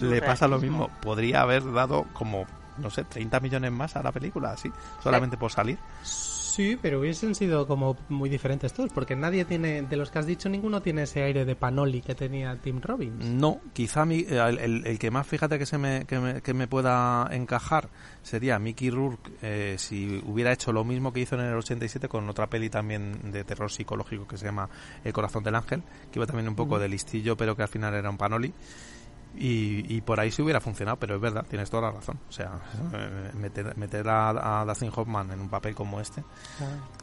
[0.00, 0.88] le pasa lo mismo.
[1.00, 2.46] Podría haber dado como,
[2.78, 4.70] no sé, 30 millones más a la película, así,
[5.02, 5.78] solamente por salir.
[6.02, 10.26] Sí, pero hubiesen sido como muy diferentes todos, porque nadie tiene, de los que has
[10.26, 13.24] dicho, ninguno tiene ese aire de Panoli que tenía Tim Robbins.
[13.24, 16.42] No, quizá mi- eh, el, el- el que más, fíjate que se me, que me,
[16.42, 17.88] que me pueda encajar
[18.22, 22.28] sería Mickey Rourke eh, si hubiera hecho lo mismo que hizo en el 87 con
[22.28, 24.68] otra peli también de terror psicológico que se llama
[25.04, 27.94] El corazón del ángel, que iba también un poco de listillo, pero que al final
[27.94, 28.52] era un panoli.
[29.36, 32.18] Y, y por ahí sí hubiera funcionado, pero es verdad, tienes toda la razón.
[32.28, 32.60] O sea,
[32.92, 36.24] eh, meter, meter a, a Dustin Hoffman en un papel como este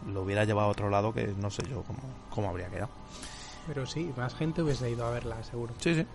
[0.07, 2.89] lo hubiera llevado a otro lado que no sé yo cómo, cómo habría quedado.
[3.67, 5.73] Pero sí, más gente hubiese ido a verla, seguro.
[5.79, 6.05] Sí, sí.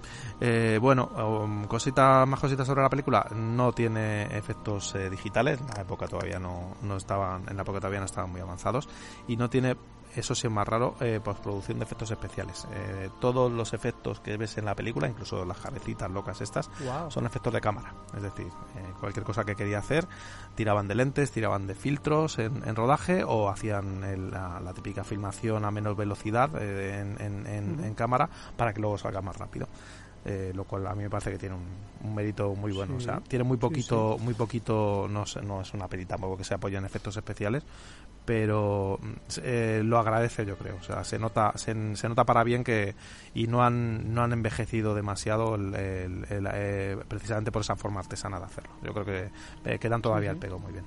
[0.40, 3.26] Eh, bueno, um, cosita, más cositas sobre la película.
[3.34, 5.60] No tiene efectos eh, digitales.
[5.60, 8.88] En la época todavía no, no estaban, en la época todavía no estaban muy avanzados.
[9.28, 9.76] Y no tiene,
[10.16, 12.66] eso sí es más raro, eh, postproducción de efectos especiales.
[12.72, 17.10] Eh, todos los efectos que ves en la película, incluso las cabecitas locas estas, Wow.
[17.10, 17.94] son efectos de cámara.
[18.16, 18.46] Es decir,
[18.76, 20.06] eh, cualquier cosa que quería hacer,
[20.54, 25.04] tiraban de lentes, tiraban de filtros en, en rodaje o hacían el- la, la típica
[25.04, 29.66] filmación a menos velocidad eh, en, en cámara para que luego salga más rápido.
[30.24, 31.66] Eh, lo cual a mí me parece que tiene un,
[32.04, 32.94] un mérito muy bueno.
[32.94, 32.98] Sí.
[32.98, 36.36] O sea, tiene muy Sí, poquito, muy poquito, no, sé, no es una peli tampoco
[36.36, 37.64] que se apoya en efectos especiales,
[38.24, 40.76] pero mm, eh, lo agradece yo creo.
[40.76, 42.94] O sea, se nota, se, se nota para bien que
[43.34, 48.00] y no han, no han envejecido demasiado el- el- el, eh, precisamente por esa forma
[48.00, 48.70] artesana de hacerlo.
[48.82, 49.30] Yo creo que
[49.64, 50.38] eh, quedan todavía sí.
[50.38, 50.84] pego muy bien.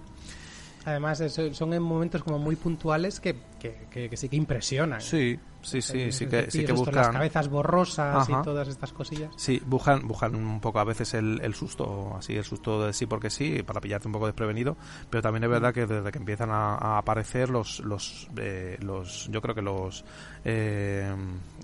[0.86, 1.21] Además,
[1.54, 5.02] son en momentos como muy puntuales que, que, que- que sí que impresionan.
[5.02, 7.13] Sí, sí, sí, sí que, sí que esto, Las buscan.
[7.13, 8.39] cabezas borrosas Ajá.
[8.39, 9.32] y todas estas cosillas.
[9.36, 13.08] Sí, buscan, buscan un poco a veces el, el susto, así el susto de sí
[13.08, 14.78] porque sí, para pillarte un poco desprevenido,
[15.10, 19.28] pero también es verdad que desde que empiezan a, a aparecer los, los, eh, los,
[19.32, 20.06] yo creo que los,
[20.43, 21.15] eh,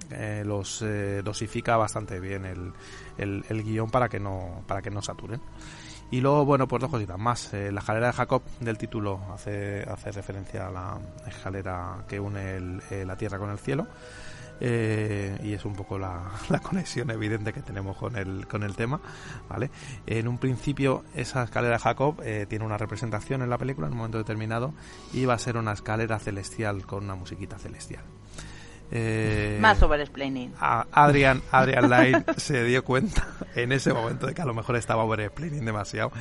[0.10, 2.74] eh, los eh, dosifica bastante bien el,
[3.20, 5.40] el, el guion para que no, para que no saturen.
[6.12, 7.54] Y luego, bueno, pues dos cositas más.
[7.54, 12.56] Eh, la escalera de Jacob del título hace, hace referencia a la escalera que une
[12.58, 13.88] el- eh, la tierra con el cielo.
[14.64, 18.76] Eh, y es un poco la, la conexión evidente que tenemos con el, con el
[18.76, 19.00] tema,
[19.50, 19.72] ¿vale?
[20.06, 23.94] En un principio, esa escalera de Jacob eh, tiene una representación en la película en
[23.94, 24.74] un momento determinado
[25.14, 28.04] y va a ser una escalera celestial con una musiquita celestial.
[28.94, 30.54] Eh, Más overexplaining.
[30.60, 35.04] Adrian, Adrian Lyne se dio cuenta en ese momento de que a lo mejor estaba
[35.04, 36.12] overexplaining demasiado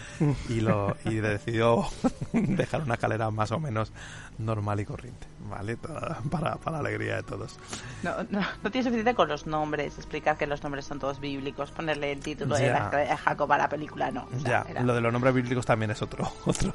[0.48, 1.84] y lo y decidió
[2.32, 3.92] dejar una escalera más o menos
[4.38, 5.76] normal y corriente, ¿vale?
[5.76, 7.58] Para, para la alegría de todos.
[8.02, 11.70] No, no, no tiene suficiente con los nombres, explicar que los nombres son todos bíblicos,
[11.70, 12.72] ponerle el título de Ya.
[12.72, 14.26] la escalera de Jacob a la película, no.
[14.34, 16.72] o sea, Ya, era- lo de los nombres bíblicos también es otro, otro,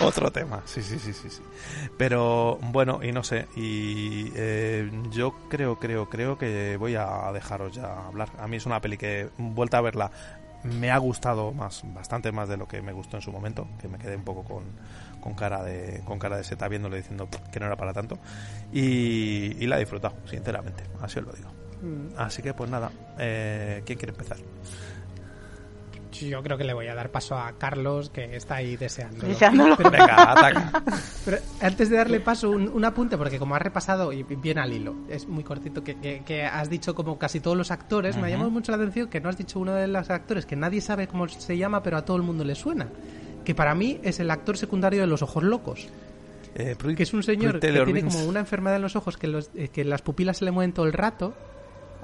[0.00, 0.60] otro tema.
[0.66, 1.42] Sí, sí, sí, sí, sí.
[1.96, 7.72] Pero bueno, y no sé, y eh, yo creo, creo, creo que voy a dejaros
[7.74, 8.28] ya hablar.
[8.38, 10.10] A mí es una peli que, vuelta a verla,
[10.62, 13.88] me ha gustado más, bastante más de lo que me gustó en su momento, que
[13.88, 14.64] me quedé un poco con,
[15.20, 18.18] con cara de, con cara de seta viéndole diciendo que no era para tanto.
[18.72, 21.50] Y, y la he disfrutado, sinceramente, así os lo digo.
[21.82, 22.18] Mm.
[22.18, 24.38] Así que pues nada, eh, ¿quién quiere empezar?
[26.12, 29.28] Yo creo que le voy a dar paso a Carlos, que está ahí deseándolo.
[29.28, 29.76] Deseándolo.
[29.76, 30.82] Pero, Venga, ataca.
[31.24, 34.72] pero antes de darle paso, un, un apunte, porque como has repasado, y bien al
[34.72, 38.26] hilo, es muy cortito, que, que- que has dicho como casi todos los actores, me
[38.26, 40.80] ha llamado mucho la atención que no has dicho uno de los actores que nadie
[40.80, 42.88] sabe cómo se llama, pero a todo el mundo le suena.
[43.44, 45.88] Que para mí es el actor secundario de Los Ojos Locos.
[46.54, 49.26] Eh, Que es un señor que Taylor tiene como una enfermedad en los ojos, que,
[49.26, 51.34] los- eh, que las pupilas se le mueven todo el rato.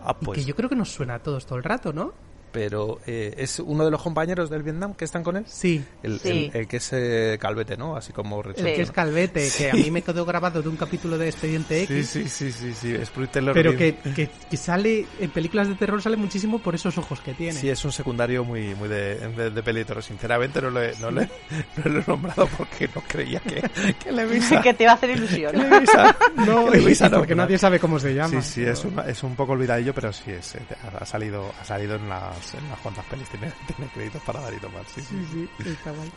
[0.04, 2.12] Ah, Y pues, que yo creo que nos suena a todos todo el rato, ¿no?
[2.52, 5.44] Pero eh, es uno de los compañeros del Vietnam que están con él.
[5.48, 5.82] Sí.
[6.02, 6.50] El, Sí.
[6.52, 7.96] el- el que es eh, calvete, ¿no?
[7.96, 8.74] Así como El rechoncho.
[8.74, 12.06] que es Calvete, que a mí me quedó grabado de un capítulo de Expediente X.
[12.08, 13.10] Sí, sí, sí, sí, sí, es
[13.54, 17.32] Pero que, que, que sale en películas de terror sale muchísimo por esos ojos que
[17.34, 17.52] tiene.
[17.58, 20.02] Sí, es un secundario muy, muy de, de, de peli de terror.
[20.02, 21.28] Sinceramente no lo, he, no, lo he,
[21.76, 23.62] no lo he nombrado porque no creía que,
[24.02, 24.60] que le visa.
[24.60, 25.52] que te va a hacer ilusión.
[25.52, 26.16] que le visa.
[26.36, 27.42] No, que visa, no, porque no.
[27.44, 28.42] nadie sabe cómo se llama.
[28.42, 30.56] Sí, sí, es un, es un poco olvidadillo, pero sí, es,
[31.00, 32.08] ha salido, ha salido en
[32.54, 33.28] en cuantas pelis.
[33.28, 34.84] Tiene, tiene créditos para dar y tomar.
[34.94, 36.10] Sí, sí, Sí, sí, está guay.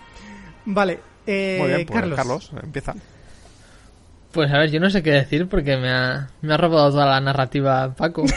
[0.66, 2.16] Vale, eh, Muy bien, pues, Carlos.
[2.18, 2.94] Carlos, empieza.
[4.32, 7.06] Pues a ver, yo no sé qué decir porque me ha, me ha robado toda
[7.06, 8.26] la narrativa Paco.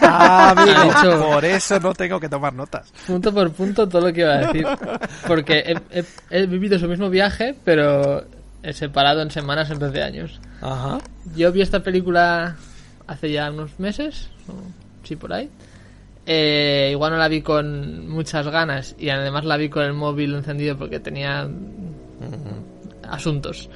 [0.00, 2.90] Ah, amigo, Ha dicho- por eso no tengo que tomar notas.
[3.06, 4.66] punto por punto todo lo que iba a decir.
[5.26, 5.58] Porque
[5.90, 8.24] he, he- he vivido su mismo viaje, pero
[8.62, 10.40] he separado en semanas en vez de años.
[10.62, 10.98] Ajá.
[11.36, 12.56] Yo vi esta película
[13.06, 14.52] hace ya unos meses, o
[15.06, 15.50] sí, por ahí.
[16.24, 20.34] Eh, igual no la vi con muchas ganas y además la vi con el móvil
[20.34, 21.48] encendido porque tenía
[23.08, 23.68] asuntos.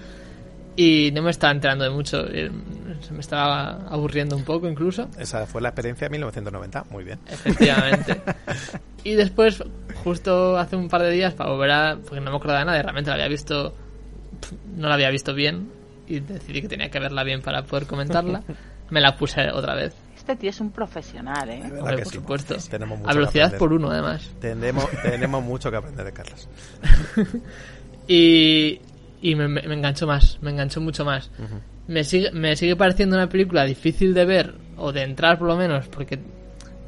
[0.77, 2.51] Y no me estaba enterando de mucho, eh,
[3.01, 5.09] se me estaba aburriendo un poco incluso.
[5.19, 6.85] Esa fue la experiencia de 1990.
[6.91, 7.19] Muy bien.
[7.27, 8.21] Efectivamente.
[9.05, 9.65] y después,
[10.05, 11.97] justo hace un par de días, para volver a.
[11.97, 13.75] Porque no me acordaba de nada, realmente la había visto.
[14.77, 15.71] No la había visto bien.
[16.07, 18.43] Y decidí que tenía que verla bien para poder comentarla.
[18.91, 19.95] Me la puse otra vez.
[20.27, 21.61] Este tío es un profesional, ¿eh?
[21.63, 22.19] ¿Verdad Hombre, por sí?
[22.19, 22.57] supuesto.
[22.69, 24.29] Tenemos mucho A velocidad por uno, además.
[24.41, 26.49] Tenemos, tenemos mucho que aprender de Carlos.
[28.09, 28.81] Y,
[29.21, 31.31] y me, me- enganchó más, me enganchó mucho más.
[31.89, 35.57] me, sigue, me sigue pareciendo una película difícil de ver, o de entrar por lo
[35.57, 36.19] menos, porque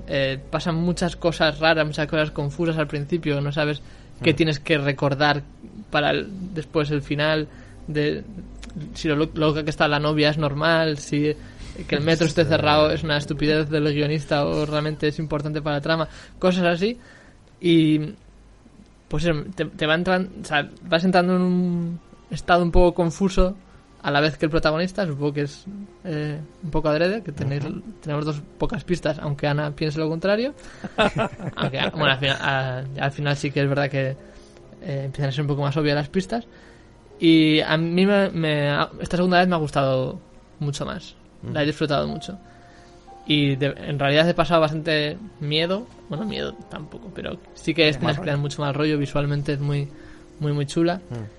[0.08, 3.82] eh, pasan muchas cosas raras, muchas cosas confusas al principio, no sabes
[4.22, 5.42] qué tienes que recordar
[5.90, 7.48] para el- después el final,
[7.88, 8.22] de
[8.94, 11.34] si lo lo- loca que está la novia es normal, si
[11.86, 15.76] que el metro esté cerrado es una estupidez del guionista o realmente es importante para
[15.76, 16.98] la trama, cosas así.
[17.60, 18.14] Y
[19.08, 23.56] pues te, te va entrando, o sea, vas entrando en un estado un poco confuso
[24.02, 25.64] a la vez que el protagonista, supongo que es
[26.04, 27.64] eh, un poco adrede, que tenéis,
[28.00, 30.54] tenemos dos pocas pistas, aunque Ana piense lo contrario.
[31.56, 34.10] aunque, bueno, al final, a- al final sí que es verdad que
[34.82, 36.46] eh, empiezan a ser un poco más obvias las pistas.
[37.18, 38.68] Y a mí me, me
[39.00, 40.20] esta segunda vez me ha gustado
[40.60, 41.16] mucho más.
[41.52, 42.38] La he disfrutado mucho.
[43.26, 45.86] Y de- en realidad he pasado bastante miedo.
[46.08, 48.96] Bueno, miedo tampoco, pero sí que escenas crean mucho más rollo.
[48.98, 49.88] Visualmente es muy,
[50.40, 50.96] muy, muy chula.
[51.10, 51.38] Mm.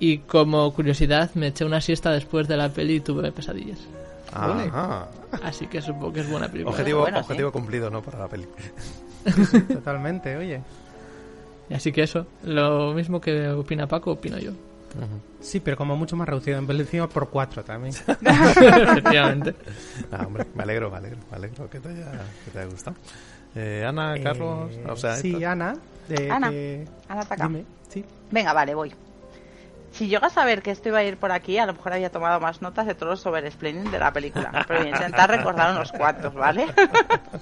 [0.00, 3.78] Y como curiosidad, me eché una siesta después de la peli y tuve pesadillas.
[4.32, 5.08] Ajá.
[5.42, 6.72] Así que supongo que es buena película.
[6.72, 7.22] Objetivo, Bueno, sí.
[7.24, 8.02] objetivo cumplido, ¿no?
[8.02, 8.46] Para la peli.
[9.72, 10.60] Totalmente, oye.
[11.72, 14.52] Así que eso, lo mismo que opina Paco, opino yo.
[15.40, 16.58] Sí, pero como mucho más reducido.
[16.58, 17.94] En vez de encima por cuatro también.
[18.08, 19.54] Efectivamente.
[20.12, 22.10] Ah, hombre, me alegro, me alegro, me alegro que te haya,
[22.44, 22.96] que te haya gustado.
[23.54, 25.74] Eh, Ana, Carlos, Eh, o sea, sí, Ana.
[26.08, 26.48] eh, Ana.
[27.08, 27.46] Ana ataca.
[27.46, 28.04] Dime, sí.
[28.30, 28.92] Venga, vale, voy.
[29.92, 32.10] Si llego a saber que esto iba a ir por aquí, a lo mejor había
[32.10, 34.64] tomado más notas de todos los overexplaining de la película.
[34.66, 36.66] Pero voy a intentar recordar unos cuantos, ¿vale?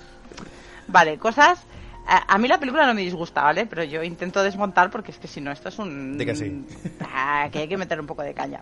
[0.89, 1.61] vale, cosas...
[2.07, 3.67] A, a mí la película no me disgusta, ¿vale?
[3.67, 6.19] Pero yo intento desmontar porque es que si no, esto es un...
[6.19, 6.65] Di que sí.
[7.01, 8.61] Ah, que hay que meter un poco de caña.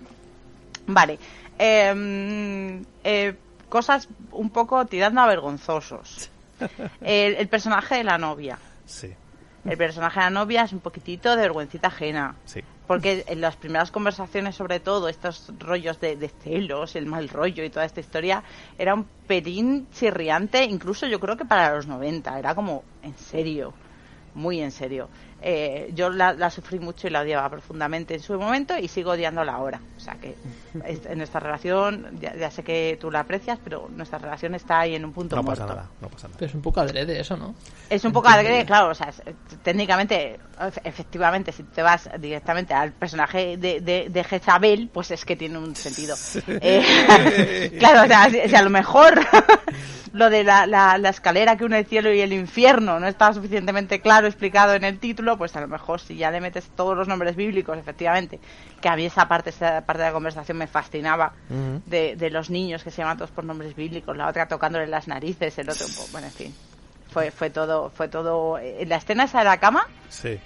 [0.87, 1.18] Vale.
[1.59, 3.35] Em, eh,
[3.68, 6.31] cosas un poco tirando a vergonzosos.
[7.00, 8.59] El, el personaje de la novia.
[8.85, 9.14] Sí,
[9.64, 12.35] El personaje de la novia es un poquitito de vergüencita ajena.
[12.44, 12.62] sí.
[12.90, 17.70] Porque en las primeras conversaciones, sobre todo, estos rollos de, celos, el mal rollo y
[17.70, 18.42] toda esta historia,
[18.76, 22.37] era un pelín chirriante, incluso yo creo que para los 90.
[22.37, 23.74] Era como, en serio,
[24.35, 25.09] muy en serio.
[25.42, 29.12] Eh, yo la, la sufrí mucho y la odiaba profundamente en su momento y sigo
[29.12, 29.81] odiándola ahora.
[29.96, 30.35] O sea que
[30.74, 34.94] en nuestra relación, ya, ya sé que tú la aprecias, pero nuestra relación está ahí
[34.94, 35.62] en un punto No muerto.
[35.66, 36.37] pasa nada, no pasa nada.
[36.38, 37.55] Pero es un poco adrede eso, ¿no?
[37.88, 39.22] Es un poco alegre, claro, o sea, es-
[39.62, 45.24] técnicamente, efe- efectivamente, si te vas directamente al personaje de, de, de Jezabel, pues es
[45.24, 46.16] que tiene un sentido.
[46.46, 49.20] Eh, claro, o sea, si, si a lo mejor
[50.12, 53.33] lo de la, la, la escalera que une el cielo y el infierno no está
[53.33, 56.97] suficientemente claro explicado en el título, pues a lo mejor si ya le metes todos
[56.97, 58.40] los nombres bíblicos, efectivamente,
[58.81, 61.33] que a mí esa parte, esa parte de la conversación me fascinaba,
[61.87, 65.09] de, de los niños que se llaman todos por nombres bíblicos, la otra tocándole las
[65.09, 66.55] narices, el otro, bueno, en fin.
[67.11, 68.59] Fue, fue todo, fue todo.
[68.59, 70.38] En la escena esa de la cama, Sí,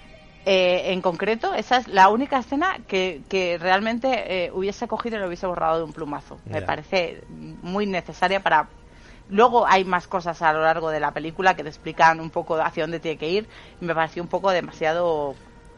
[0.45, 5.19] eh, en concreto, esa es la única escena que, que realmente eh, hubiese cogido y
[5.19, 6.39] lo hubiese borrado de un plumazo.
[6.45, 8.67] Me parece muy necesaria para.
[9.29, 12.55] Luego hay más cosas a lo largo de la película que te explican un poco
[12.61, 13.47] hacia dónde tiene que ir
[13.81, 15.33] y me pareció un poco demasiado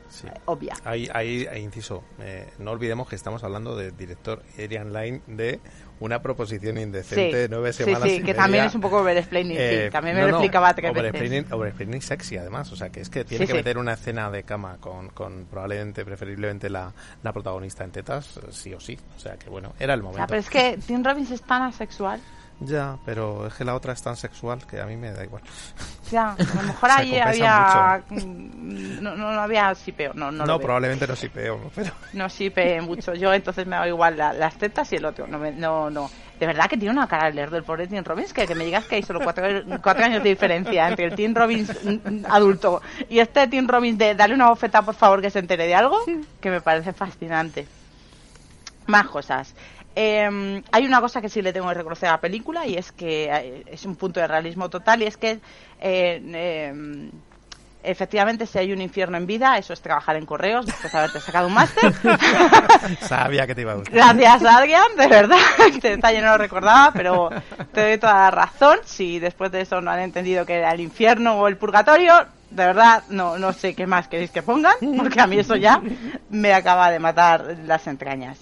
[0.09, 0.27] sí.
[0.45, 0.75] obvia.
[0.83, 5.61] Ahí, ahí, ahí, inciso, eh, no olvidemos que estamos hablando del director Adrian Line de
[5.99, 8.35] una proposición indecente de nueve sí, semanas sí, y que media.
[8.35, 11.09] también es un poco overexplaining, Eh, sí, también no, me lo no, explicaba tres veces.
[11.09, 13.57] overexplaining, overexplaining sexy además, o sea que es que tiene Sí, que sí.
[13.63, 18.41] meter una escena de cama con, con probablemente, preferiblemente la, la protagonista en tetas, eh,
[18.51, 20.17] sí o sí, o sea que bueno, era el O momento.
[20.19, 22.21] sea, pero es que Tim Robbins es tan asexual.
[22.59, 25.43] Ya, pero es que la otra es tan sexual que a mí me da igual.
[26.01, 28.03] Sea, a lo mejor ahí había.
[28.97, 32.81] No, no, no había sipeo, no, no, No, probablemente no sí peor, pero No sipe
[32.81, 33.13] mucho.
[33.13, 35.27] Yo entonces me hago igual la- las tetas y el otro.
[35.27, 36.09] No, me- no, no.
[36.39, 38.65] De verdad que tiene una cara de lerdo el pobre Tim Robbins, que, que me
[38.65, 39.45] digas que hay solo cuatro,
[39.81, 41.71] cuatro años de diferencia entre el Tim Robbins
[42.27, 45.75] adulto y este Tim Robbins de darle una bofeta, por favor, que se entere de
[45.75, 45.97] algo,
[46.41, 47.67] que me parece fascinante.
[48.87, 49.53] Más cosas.
[49.99, 52.91] Eh, hay una cosa que sí le tengo que reconocer a la película y es
[52.91, 55.39] que eh, es un punto de realismo total y es que
[55.81, 57.09] eh, eh,
[57.81, 61.19] efectivamente si hay un infierno en vida eso es trabajar en correos después de haberte
[61.19, 61.91] sacado un máster
[63.07, 63.95] sabía que te iba a gustar.
[63.95, 65.39] Gracias, Adrián, de verdad.
[65.67, 67.31] Este detalle no lo recordaba, pero
[67.73, 68.77] te doy toda la razón.
[68.85, 72.13] Si después de eso no han entendido que era el infierno o el purgatorio,
[72.51, 75.81] de verdad no, no sé qué más queréis que pongan, porque a mí eso ya
[76.29, 78.37] me acaba de matar las entrañas.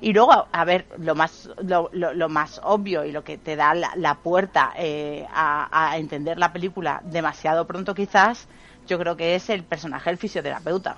[0.00, 3.74] Y luego, a ver, lo más, lo, lo- más obvio y lo que te da
[3.74, 8.46] la, puerta eh, a, a entender la película demasiado pronto quizás,
[8.86, 10.96] yo creo que es el personaje del fisioterapeuta.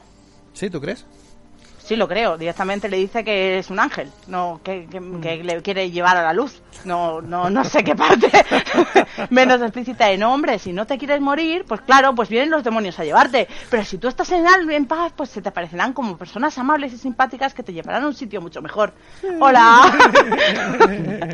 [0.53, 1.07] ¿Sí, tú crees?
[1.88, 2.37] Sí, lo creo.
[2.37, 6.22] Directamente le dice que es un ángel, no que, que- que le quiere llevar a
[6.22, 6.61] la luz.
[6.85, 8.31] No, no, no sé qué parte
[9.31, 12.62] menos explícita de no, hombre, si no te quieres morir, pues claro, pues vienen los
[12.62, 13.48] demonios a llevarte.
[13.70, 16.92] Pero si tú estás en, al- en paz, pues se te aparecerán como personas amables
[16.92, 18.92] y simpáticas que te llevarán a un sitio mucho mejor.
[19.40, 19.90] Hola.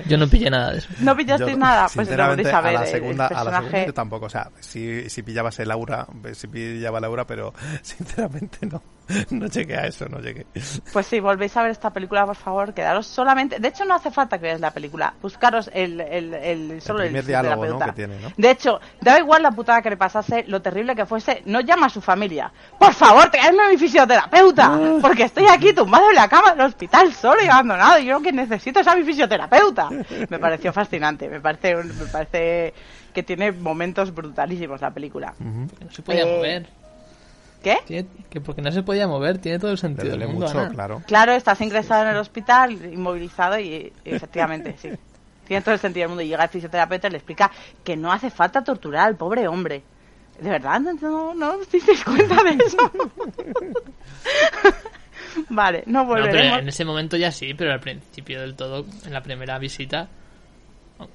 [0.06, 0.88] Yo no pillé nada de eso.
[1.00, 1.88] ¿No pillasteis Yo, nada?
[1.92, 2.76] Pues lo podéis saber.
[2.76, 4.26] a la el- segunda, el a la segunda personaje- yo tampoco.
[4.26, 8.80] O sea, si, si pillabas el aura, si pillaba el aura, pero sinceramente no.
[9.30, 10.46] No llegué a eso, no llegué.
[10.92, 13.58] Pues sí, volvéis a ver esta película, por favor, quedaros solamente...
[13.58, 15.14] De hecho, no hace falta que veáis la película.
[15.20, 17.78] Buscaros el, el, el, solo el, primer diálogo, ¿no?
[17.78, 18.32] que tiene, ¿no?
[18.36, 21.86] De hecho, da igual la putada que le pasase, lo terrible que fuese, no llama
[21.86, 22.50] a su familia.
[22.78, 27.12] Por favor, traedme a mi fisioterapeuta, porque estoy aquí tumbado en la cama del hospital
[27.12, 29.88] solo y abandonado, y yo lo que necesito es a mi fisioterapeuta.
[30.28, 32.72] Me pareció fascinante, me parece, un- me parece
[33.12, 35.34] que tiene momentos brutalísimos la película.
[35.38, 36.66] No se podía Eh, mover.
[37.64, 37.78] ¿Qué?
[37.86, 40.46] Tiene- que porque no se podía mover, tiene todo el Le sentido duele del mundo.
[40.46, 40.70] mucho, Ana.
[40.70, 41.02] claro.
[41.06, 44.90] Claro, estás ingresado en el hospital, inmovilizado y, y efectivamente, sí.
[45.46, 46.22] Tiene todo el sentido del mundo.
[46.22, 47.50] Y llega el fisioterapeuta y le explica
[47.82, 49.82] que no hace falta torturar al pobre hombre.
[50.40, 50.80] ¿De verdad?
[50.80, 52.76] ¿No, no os disteis cuenta de eso?
[55.50, 56.58] vale, no No, pero volveremos.
[56.60, 60.08] en ese momento ya sí, pero al principio del todo, en la primera visita,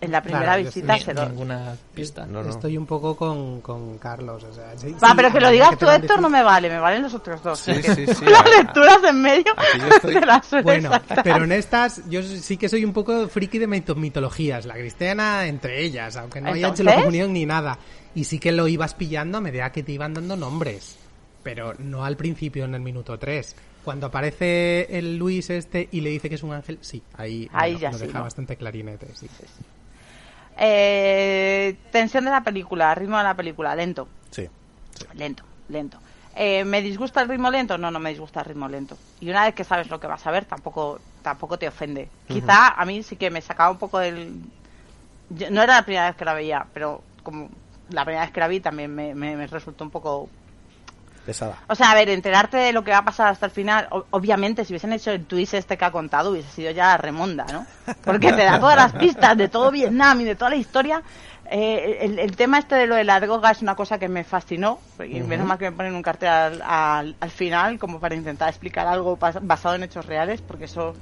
[0.01, 1.25] En la primera Claro, visita se lo...
[1.29, 2.25] ninguna pista.
[2.25, 2.49] No, no.
[2.49, 4.43] Estoy un poco con, con Carlos.
[4.43, 6.69] O sea, sí- Va, sí, pero que lo digas que tú, Héctor, no me vale.
[6.69, 7.59] Me valen los otros dos.
[7.59, 9.53] Sí, sí, sí, Las lecturas en medio
[9.89, 11.23] estoy- de las Bueno, saltar.
[11.23, 15.45] pero en estas yo sí que soy un poco friki de mito- mitologías, la cristiana
[15.47, 16.95] entre ellas, aunque no haya hecho la ¿Entonces?
[17.05, 17.79] comunión ni nada.
[18.13, 20.97] Y sí que lo ibas pillando a medida que te iban dando nombres,
[21.41, 23.55] pero no al principio en el minuto 3.
[23.83, 27.71] Cuando aparece el Luis este y le dice que es un ángel, sí, ahí, Ahí
[27.71, 28.25] bueno, ya lo sí, deja ¿no?
[28.25, 29.29] bastante clarinete, sí.
[30.57, 34.07] Eh, tensión de la película, ritmo de la película, lento.
[34.31, 34.47] Sí.
[35.13, 35.99] Lento, lento.
[36.35, 37.77] Eh, ¿Me disgusta el ritmo lento?
[37.77, 38.97] No, no me disgusta el ritmo lento.
[39.19, 42.09] Y una vez que sabes lo que vas a ver, tampoco, tampoco te ofende.
[42.27, 44.33] Quizá a mí sí que me sacaba un poco del...
[45.29, 47.49] yo- no era la primera vez que la veía, pero como
[47.89, 50.29] la primera vez que la vi también me, me- me resultó un poco...
[51.29, 51.57] Pesada.
[51.67, 54.65] O sea, a ver, enterarte de lo que va a pasar hasta el final, obviamente
[54.65, 57.67] si hubiesen hecho el twist este que ha contado, hubiese sido ya remonda, ¿no?
[58.03, 61.03] Porque te da todas las pistas de todo Vietnam y de toda la historia.
[61.51, 64.23] Eh, el, el tema este de lo de la droga es una cosa que me
[64.23, 68.15] fascinó y menos mal que me ponen un cartel al, al- al final como para
[68.15, 70.95] intentar explicar algo pas- basado en hechos reales porque eso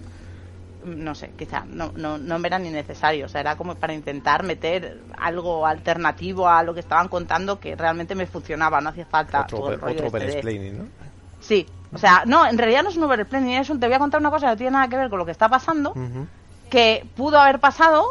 [0.84, 3.94] no sé quizá no, no, no me era ni necesario o sea era como para
[3.94, 9.06] intentar meter algo alternativo a lo que estaban contando que realmente me funcionaba no hacía
[9.06, 10.88] falta Otro, todo el rollo otro este de- ¿no?
[11.40, 14.00] Sí, o sea, no, en realidad no es un overplanning, es un te voy a
[14.00, 15.94] contar una cosa que no tiene nada que ver con lo que está pasando,
[16.70, 18.04] que pudo haber pasado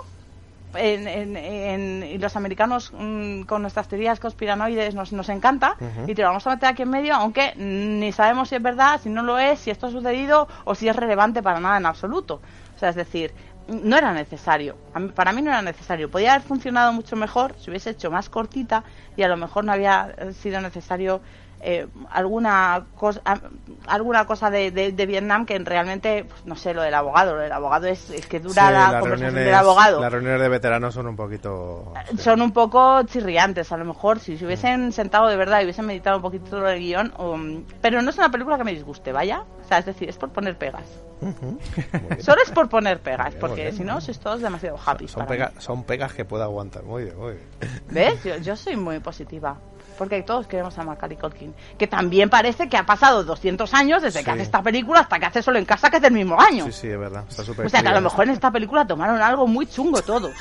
[0.77, 5.77] en, en- en- y los americanos mm, con nuestras teorías conspiranoides nos, nos encanta
[6.09, 9.01] y te lo vamos a meter aquí en medio, aunque ni sabemos si es verdad,
[9.03, 11.87] si no lo es, si esto ha sucedido o si es relevante para nada en
[11.87, 12.41] absoluto.
[12.75, 13.33] O sea, es decir,
[13.69, 14.77] no era necesario.
[15.15, 16.11] Para mí no era necesario.
[16.11, 18.85] Podía haber funcionado mucho mejor si hubiese hecho más cortita
[19.17, 21.21] y a lo mejor no había sido necesario
[21.69, 23.21] eh, alguna cosa
[23.89, 27.41] alguna cosa de, de- de Vietnam que realmente pues, no sé lo del abogado lo
[27.41, 30.49] del abogado es, es que dura Sí, la conversación reuniones- del abogado Las reuniones de
[30.49, 31.93] veteranos son un poquito...
[32.11, 32.19] sí.
[32.19, 35.87] son un poco chirriantes a lo mejor si se hubiesen sentado de verdad y hubiesen
[35.87, 39.11] meditado un poquito sobre el guion um, pero no es una película que me disguste
[39.11, 40.85] vaya o sea es decir es por poner pegas
[42.21, 45.51] solo es por poner pegas porque si no sois todos demasiado happy Son, pega-
[45.87, 46.83] pegas que pueda aguantar.
[46.85, 47.47] Muy bien, muy bien.
[47.89, 48.23] ¿Ves?
[48.23, 49.57] Yo, yo soy muy positiva.
[49.99, 51.55] Porque todos queremos a Macaulay Culkin.
[51.79, 54.25] Que también parece que ha pasado 200 años desde Sí.
[54.25, 56.67] que hace esta película hasta que hace Solo en Casa, que es del mismo año.
[56.67, 57.25] Sí, sí, es verdad.
[57.29, 60.03] Está súper o sea que a lo mejor en esta película tomaron algo muy chungo
[60.03, 60.33] todos.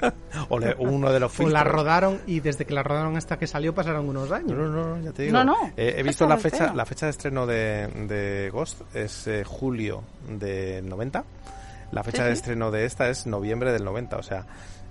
[0.50, 1.52] O le- uno de los O filtros.
[1.54, 4.50] la rodaron y desde que la rodaron hasta que salió pasaron unos años.
[4.50, 5.32] No, no, no, ya te digo.
[5.32, 5.56] No, no.
[5.76, 6.74] Eh, he visto la fecha, estreno.
[6.74, 11.24] la fecha de estreno de, de Ghost es eh, julio del 90.
[11.92, 12.40] La fecha Sí, de sí.
[12.40, 14.16] estreno de esta es noviembre del 90.
[14.18, 14.44] O sea,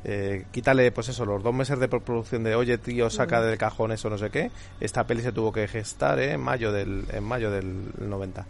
[0.04, 3.91] eh, quítale, pues eso, los dos meses de producción de Oye, tío, saca del cajón
[3.91, 4.51] eso, no sé qué.
[4.80, 8.45] Esta peli se tuvo que gestar eh, en mayo del en mayo del 90.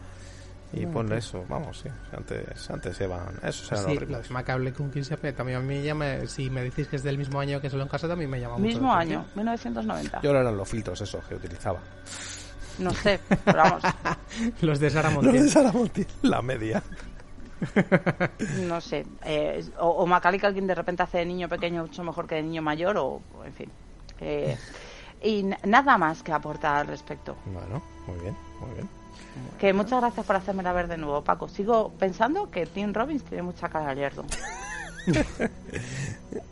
[0.75, 1.89] Y ponle eso, vamos, sí.
[2.17, 3.39] Antes, antes se van.
[3.43, 6.63] Eso serán Sí, los de Macaulay Culkin siempre también a mí ya me, si me
[6.63, 8.91] decís que es del mismo año que Solo en Casa también me llama mucho Mismo
[8.91, 9.45] año, atención.
[9.45, 10.21] 1990.
[10.23, 11.79] Yo ahora eran los filtros esos que utilizaba.
[12.79, 13.83] No sé, pero vamos,
[14.61, 16.81] Los de Sara Los de Sara Montiel, la media.
[18.67, 19.05] no sé.
[19.23, 22.43] Eh, o, o Macaulay Culkin de repente hace de niño pequeño mucho mejor que de
[22.43, 23.69] niño mayor, o, en fin.
[24.19, 24.57] Eh,
[25.21, 27.35] y nada más que aportar al respecto.
[27.45, 28.89] Bueno, muy bien, muy bien.
[29.59, 31.47] Que muchas gracias por hacérmela ver de nuevo, Paco.
[31.47, 34.25] Sigo pensando que Tim Robbins tiene mucha cara de lerdo.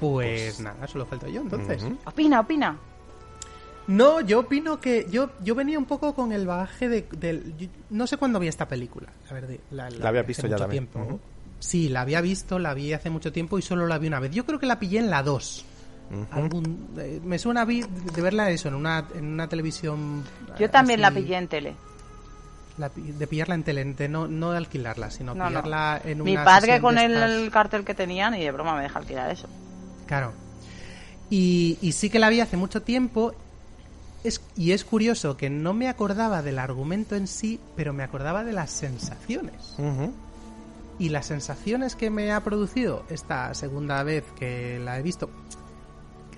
[0.00, 1.84] Pues nada, solo falto yo entonces.
[2.06, 2.76] Opina, opina.
[3.88, 7.56] No, yo opino que yo yo venía un poco con el bagaje de, del...
[7.56, 9.54] yo- no sé cuándo vi esta película, la verdad.
[9.70, 10.86] La, La había vi visto ya mucho también.
[10.88, 11.20] tiempo.
[11.58, 14.30] Sí, la había visto, la vi hace mucho tiempo y solo la vi una vez.
[14.30, 15.64] Yo creo que la pillé en la 2.
[16.10, 16.26] Ujú.
[16.30, 17.82] Algún- eh, me suena vi-
[18.14, 20.22] de verla eso en una, en una televisión.
[20.58, 21.74] Yo también la pillé en tele.
[22.76, 25.48] la de pillarla en tele, de no, no de alquilarla, sino No, no.
[25.48, 28.82] pillarla en una Mi padre con de el cartel que tenían y de broma me
[28.82, 29.48] deja alquilar eso.
[30.06, 30.32] Claro.
[31.30, 33.34] Y, y sí que la vi hace mucho tiempo.
[34.24, 38.44] Es, y es curioso que no me acordaba del argumento en sí, pero me acordaba
[38.44, 39.76] de las sensaciones.
[40.98, 45.30] Y las sensaciones que me ha producido esta segunda vez que la he visto,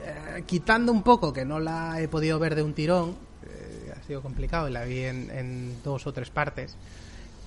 [0.05, 3.15] eh, quitando un poco que no la he podido ver de un tirón,
[3.47, 6.77] eh, ha sido complicado y la vi en, en dos o tres partes.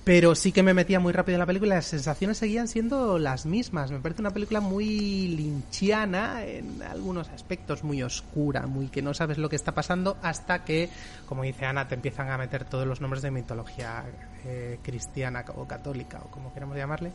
[0.04, 3.46] Pero sí que me metía muy rápido en la película las sensaciones seguían siendo las
[3.46, 3.90] mismas.
[3.90, 9.38] Me parece una película muy linchiana en algunos aspectos, muy oscura, muy que no sabes
[9.38, 10.90] lo que está pasando hasta que,
[11.26, 14.04] como dice Ana, te empiezan a meter todos los nombres de mitología
[14.44, 17.10] eh, cristiana o católica o como queramos llamarle.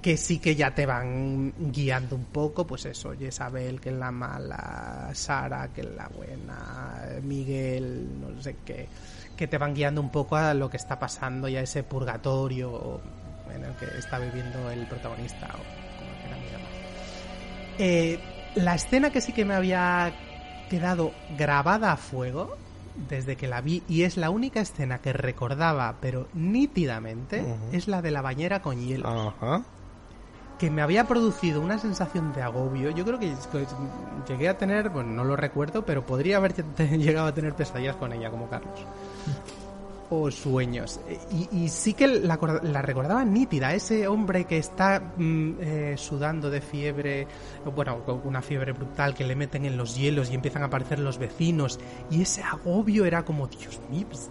[0.00, 4.10] que sí que ya te van guiando un poco, pues eso, Isabel, que es la
[4.10, 8.86] mala, Sara, que es la buena, Miguel, no sé qué,
[9.36, 13.00] que te van guiando un poco a lo que está pasando y a ese purgatorio
[13.54, 15.58] en el que está viviendo el protagonista, o
[15.98, 16.10] como
[16.46, 16.68] llamarlo.
[17.78, 18.18] Eh,
[18.54, 20.12] la escena que sí que me había
[20.70, 22.56] quedado grabada a fuego
[23.08, 28.02] desde que la vi y es la única escena que recordaba pero nítidamente es la
[28.02, 29.62] de la bañera con hielo Ajá.
[30.58, 32.90] Que me había producido una sensación de agobio.
[32.90, 33.34] Yo creo que
[34.28, 36.54] llegué a tener, bueno, no lo recuerdo, pero podría haber
[36.98, 38.80] llegado a tener pesadillas con ella, como Carlos.
[40.10, 41.00] O sueños.
[41.50, 43.74] Y, sí que la, la recordaba nítida.
[43.74, 47.26] Ese hombre que está mm, eh, sudando de fiebre,
[47.74, 50.98] bueno, con una fiebre brutal, que le meten en los hielos y empiezan a aparecer
[50.98, 51.80] los vecinos.
[52.10, 54.30] Y ese agobio era como, Dios mío, pues,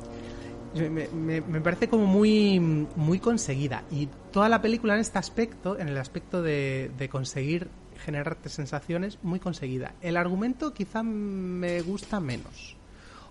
[0.73, 2.59] me, me- me parece como muy,
[2.95, 3.83] muy conseguida.
[3.91, 7.67] Y toda la película en este aspecto, en el aspecto de, de conseguir
[8.03, 9.93] generarte sensaciones, muy conseguida.
[10.01, 12.75] El argumento quizá me gusta menos.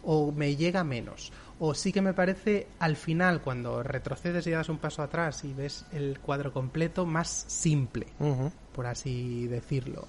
[0.04, 1.32] O me llega menos.
[1.60, 5.52] O sí que me parece al final, cuando retrocedes y das un paso atrás y
[5.52, 8.06] ves el cuadro completo, más simple
[8.74, 10.08] por así decirlo.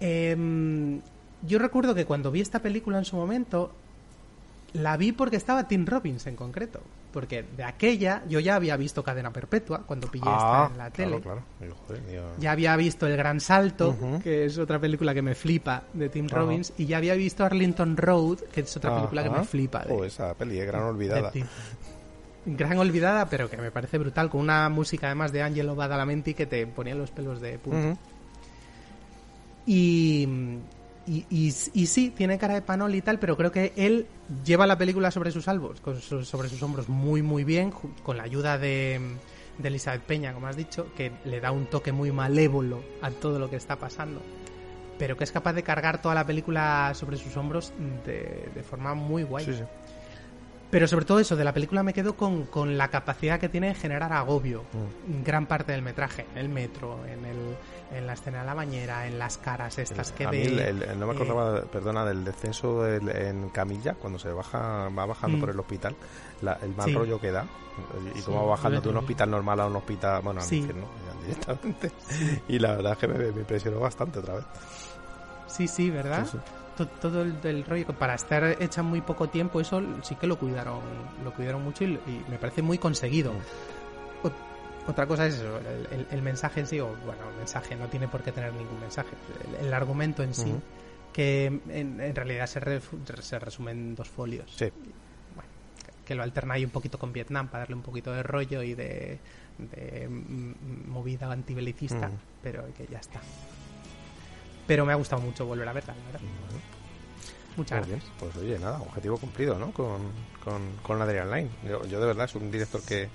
[0.00, 1.00] Em,
[1.42, 3.72] yo recuerdo que cuando vi esta película en su momento,
[4.74, 6.80] la vi porque estaba Tim Robbins en concreto.
[7.12, 10.90] Porque de aquella yo ya había visto Cadena Perpetua cuando pillé Ah, esta en la
[10.90, 11.20] tele.
[11.22, 11.42] Claro,
[11.86, 12.02] joder,
[12.38, 16.28] Ya había visto El Gran Salto, que es otra película que me flipa de Tim.
[16.28, 16.74] Robbins.
[16.76, 19.84] Y ya había visto Arlington Road, que es otra película que me flipa.
[19.84, 21.32] De, Oh, esa peli, gran olvidada.
[22.44, 26.46] Gran olvidada, pero que me parece brutal, con una música además de Angelo Badalamenti que
[26.46, 27.98] te ponía los pelos de punta.
[29.66, 30.26] Y,
[31.08, 34.06] y, y- y sí, tiene cara de panol y tal, pero creo que él
[34.44, 35.78] lleva la película sobre sus albos,
[36.24, 39.00] sobre sus hombros muy, muy bien, con la ayuda de,
[39.58, 43.38] de Elizabeth Peña, como has dicho, que le da un toque muy malévolo a todo
[43.38, 44.20] lo que está pasando.
[44.98, 47.72] Pero que es capaz de cargar toda la película sobre sus hombros
[48.04, 49.44] de, de forma muy guay.
[49.44, 49.62] Sí, sí.
[50.70, 53.68] Pero sobre todo eso, de la película me quedo con, con la capacidad que tiene
[53.68, 54.64] de generar agobio.
[54.74, 55.22] Mm.
[55.24, 57.56] Gran parte del metraje, en el metro, en, el,
[57.96, 60.40] en la escena de la bañera, en las caras estas que a ve.
[60.40, 64.18] mí el- el- el- no me eh, acordaba, perdona, del descenso del- en camilla, cuando
[64.18, 65.40] se baja, va bajando Mm.
[65.40, 65.96] por el hospital,
[66.42, 66.94] la- el mal Sí.
[66.94, 67.46] rollo que da,
[68.14, 70.56] y, y Sí, cómo va bajando de un hospital normal a un hospital, bueno, Sí.
[70.58, 71.92] infierno, ya directamente.
[72.48, 74.44] Y la verdad es que me, me impresionó bastante otra vez.
[75.46, 76.26] Sí, sí, ¿verdad?
[76.26, 76.38] Sí, sí.
[76.78, 80.38] To- Todo el del rollo, para estar hecha muy poco tiempo, eso sí que lo
[80.38, 80.80] cuidaron,
[81.24, 83.32] lo cuidaron mucho y, y me parece muy conseguido.
[83.34, 84.26] Mm.
[84.26, 84.32] Ot-
[84.88, 87.88] Otra cosa es eso, el, el- el mensaje en sí, o bueno, el mensaje no
[87.88, 89.10] tiene por qué tener ningún mensaje,
[89.60, 90.54] el, el argumento en sí,
[91.12, 94.50] que en, en realidad se, refu- se resume en dos folios.
[94.56, 94.70] Sí.
[95.34, 95.50] Bueno,
[96.06, 98.74] que lo alterna ahí un poquito con Vietnam para darle un poquito de rollo y
[98.74, 99.18] de,
[99.58, 102.10] de, mm, movida antibelicista,
[102.40, 103.20] pero que ya está.
[104.68, 106.20] Pero me ha gustado mucho volver a verla, la verdad.
[107.56, 107.98] Muchas Muy bien.
[107.98, 108.16] gracias.
[108.20, 109.72] Pues oye, nada, objetivo cumplido, ¿no?
[109.72, 109.98] Con,
[110.44, 111.50] con, con Adrian Line.
[111.68, 113.08] Yo, yo de verdad es un director que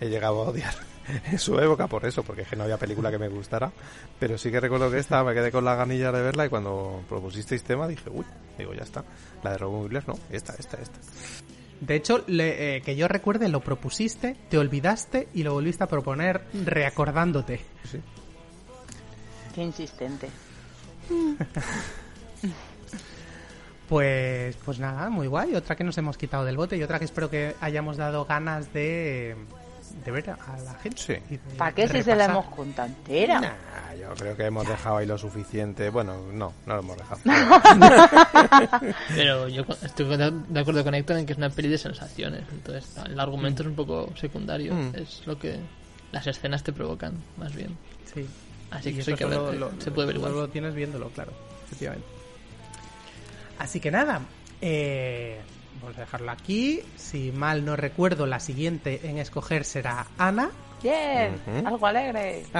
[0.00, 0.72] he llegado a odiar
[1.32, 3.72] en su época por eso, porque es que no había película que me gustara.
[4.20, 7.02] Pero sí que recuerdo que esta me quedé con las ganillas de verla y cuando
[7.08, 8.24] propusisteis tema dije, uy,
[8.56, 9.02] digo, ya está.
[9.42, 10.98] La de Robin Williams, no, esta, esta, esta.
[11.80, 15.86] De hecho, le- eh, que yo recuerde, lo propusiste, te olvidaste y lo volviste a
[15.88, 17.60] proponer reacordándote.
[17.90, 18.00] Sí.
[19.54, 20.28] Qué insistente.
[23.90, 25.56] Pues, pues nada, muy guay.
[25.56, 28.72] Otra que nos hemos quitado del bote y otra que espero que hayamos dado ganas
[28.72, 29.34] de,
[30.04, 31.02] de ver a la gente.
[31.02, 31.14] Sí.
[31.28, 33.40] y de ¿Para qué si se la hemos contado entera?
[33.40, 35.90] Nah, yo creo que hemos dejado ahí lo suficiente.
[35.90, 37.20] Bueno, no, no lo hemos dejado.
[39.08, 42.44] Pero yo estoy de acuerdo con Héctor en que es una peli de sensaciones.
[42.52, 44.72] Entonces, el argumento es un poco secundario.
[44.72, 44.92] Mm.
[44.94, 45.58] Es lo que
[46.12, 47.76] las escenas te provocan, más bien.
[48.14, 48.24] Sí.
[48.70, 50.44] Así que eso que ver- lo- se puede ver solo igual.
[50.46, 51.32] lo tienes viéndolo, claro,
[51.66, 52.06] efectivamente.
[53.58, 54.20] Así que nada,
[54.60, 55.40] eh,
[55.82, 56.80] vamos a dejarlo aquí.
[56.96, 60.50] Si mal no recuerdo, la siguiente en escoger será Ana.
[60.82, 62.42] Bien, algo alegre.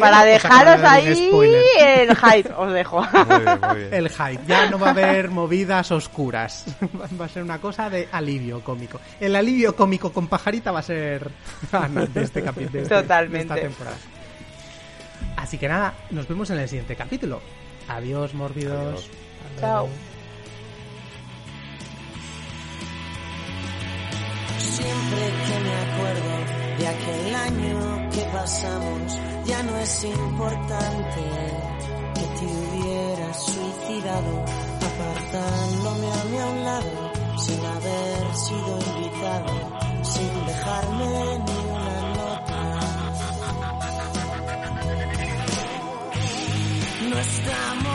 [0.00, 1.30] Para os dejaros ahí
[1.78, 3.02] el hype, os dejo.
[3.26, 3.94] Muy bien, muy bien.
[3.94, 4.40] El hype.
[4.46, 6.64] Ya no va a haber movidas oscuras.
[7.20, 8.98] Va a ser una cosa de alivio cómico.
[9.20, 11.30] El alivio cómico con pajarita va a ser
[11.72, 12.72] Ana de este capítulo.
[12.72, 13.54] De, este- de Totalmente.
[13.54, 13.96] esta temporada.
[15.36, 17.40] Así que nada, nos vemos en el siguiente capítulo.
[17.88, 18.32] Adiós.
[18.34, 19.88] Hasta Chao.
[24.64, 26.32] Siempre que me acuerdo
[26.78, 31.22] de aquel año que pasamos, ya no es importante
[32.14, 34.44] que te hubieras suicidado,
[34.90, 39.52] apartándome a mí a un lado, sin haber sido invitado,
[40.02, 42.60] sin dejarme ni una nota.
[47.10, 47.93] No estamos